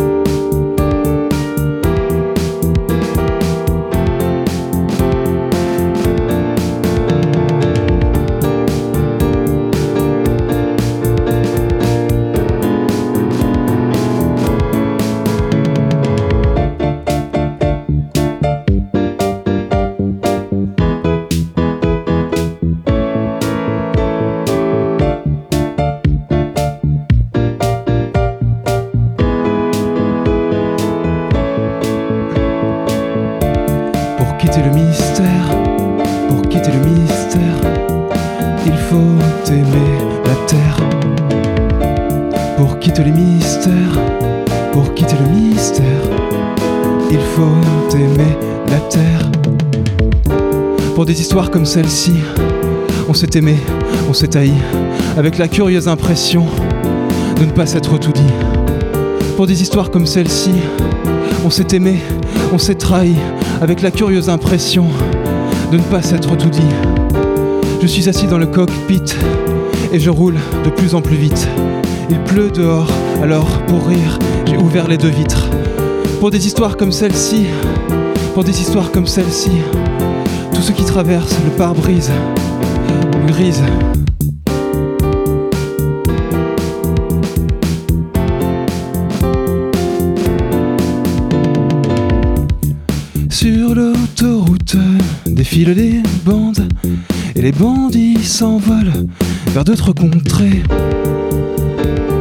Pour 42.61 42.77
quitter 42.77 43.03
les 43.03 43.11
mystères, 43.11 43.99
pour 44.71 44.93
quitter 44.93 45.15
le 45.15 45.35
mystère. 45.35 45.83
Il 47.09 47.17
faut 47.17 47.97
aimer 47.97 48.37
la 48.67 48.77
terre. 48.81 49.31
Pour 50.93 51.05
des 51.05 51.19
histoires 51.19 51.49
comme 51.49 51.65
celle-ci, 51.65 52.13
on 53.09 53.15
s'est 53.15 53.31
aimé, 53.33 53.57
on 54.07 54.13
s'est 54.13 54.37
haï, 54.37 54.53
avec 55.17 55.39
la 55.39 55.47
curieuse 55.47 55.87
impression 55.87 56.45
de 57.39 57.45
ne 57.45 57.51
pas 57.51 57.65
s'être 57.65 57.97
tout 57.97 58.11
dit. 58.11 58.31
Pour 59.37 59.47
des 59.47 59.59
histoires 59.63 59.89
comme 59.89 60.05
celle-ci, 60.05 60.53
on 61.43 61.49
s'est 61.49 61.75
aimé, 61.75 61.97
on 62.53 62.59
s'est 62.59 62.75
trahi, 62.75 63.15
avec 63.59 63.81
la 63.81 63.89
curieuse 63.89 64.29
impression 64.29 64.85
de 65.71 65.77
ne 65.77 65.83
pas 65.83 66.03
s'être 66.03 66.37
tout 66.37 66.49
dit. 66.49 66.61
Je 67.81 67.87
suis 67.87 68.07
assis 68.07 68.27
dans 68.27 68.37
le 68.37 68.45
cockpit 68.45 69.15
et 69.91 69.99
je 69.99 70.11
roule 70.11 70.37
de 70.63 70.69
plus 70.69 70.93
en 70.93 71.01
plus 71.01 71.17
vite. 71.17 71.47
Il 72.11 72.19
pleut 72.25 72.51
dehors, 72.51 72.91
alors 73.23 73.47
pour 73.67 73.87
rire, 73.87 74.19
j'ai 74.45 74.57
ouvert 74.57 74.89
les 74.89 74.97
deux 74.97 75.07
vitres. 75.07 75.47
Pour 76.19 76.29
des 76.29 76.45
histoires 76.45 76.75
comme 76.75 76.91
celle-ci, 76.91 77.45
pour 78.33 78.43
des 78.43 78.59
histoires 78.59 78.91
comme 78.91 79.07
celle-ci, 79.07 79.51
tout 80.53 80.61
ce 80.61 80.73
qui 80.73 80.83
traverse 80.83 81.33
le 81.45 81.51
pare-brise, 81.51 82.11
grise. 83.27 83.63
Sur 93.29 93.73
l'autoroute 93.73 94.75
défilent 95.27 95.75
des 95.75 96.03
bandes 96.25 96.67
et 97.37 97.41
les 97.41 97.53
bandits 97.53 98.21
s'envolent 98.21 99.07
vers 99.53 99.63
d'autres 99.63 99.93
contrées. 99.93 100.61
Percer 101.81 102.20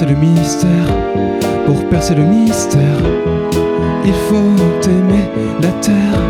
percer 0.00 0.14
le 0.14 0.20
mystère, 0.20 0.86
pour 1.66 1.86
percer 1.90 2.14
le 2.14 2.24
mystère, 2.24 2.98
il 4.06 4.14
faut 4.14 4.88
aimer 4.88 5.28
la 5.60 5.68
terre. 5.82 6.29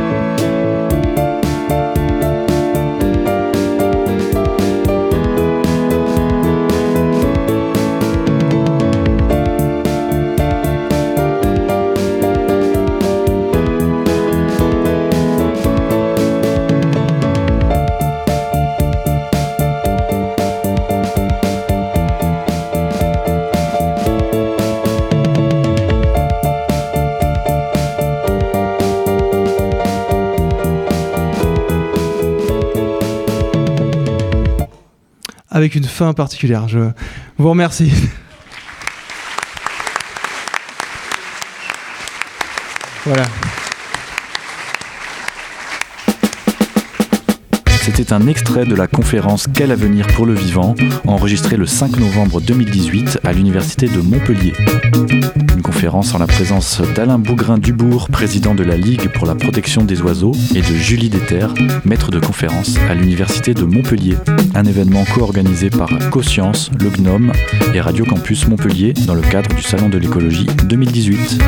Avec 35.60 35.74
une 35.74 35.84
fin 35.84 36.14
particulière. 36.14 36.68
Je 36.68 36.78
vous 37.38 37.50
remercie. 37.50 37.92
voilà. 43.04 43.24
C'était 48.10 48.24
un 48.24 48.26
extrait 48.26 48.64
de 48.64 48.74
la 48.74 48.88
conférence 48.88 49.46
Quel 49.54 49.70
avenir 49.70 50.04
pour 50.08 50.26
le 50.26 50.34
vivant, 50.34 50.74
enregistrée 51.06 51.56
le 51.56 51.64
5 51.64 51.96
novembre 51.96 52.40
2018 52.40 53.20
à 53.22 53.32
l'Université 53.32 53.86
de 53.86 54.00
Montpellier. 54.00 54.52
Une 55.54 55.62
conférence 55.62 56.12
en 56.12 56.18
la 56.18 56.26
présence 56.26 56.82
d'Alain 56.96 57.20
Bougrain-Dubourg, 57.20 58.08
président 58.10 58.56
de 58.56 58.64
la 58.64 58.76
Ligue 58.76 59.08
pour 59.10 59.28
la 59.28 59.36
protection 59.36 59.84
des 59.84 60.02
oiseaux, 60.02 60.32
et 60.56 60.60
de 60.60 60.74
Julie 60.74 61.08
Déter, 61.08 61.46
maître 61.84 62.10
de 62.10 62.18
conférence 62.18 62.76
à 62.88 62.94
l'Université 62.94 63.54
de 63.54 63.62
Montpellier. 63.62 64.16
Un 64.56 64.64
événement 64.64 65.04
co-organisé 65.14 65.70
par 65.70 65.90
CoScience, 66.10 66.72
le 66.80 66.90
Gnome 66.90 67.30
et 67.74 67.80
Radio 67.80 68.04
Campus 68.04 68.48
Montpellier 68.48 68.92
dans 69.06 69.14
le 69.14 69.22
cadre 69.22 69.54
du 69.54 69.62
Salon 69.62 69.88
de 69.88 69.98
l'écologie 69.98 70.48
2018. 70.64 71.38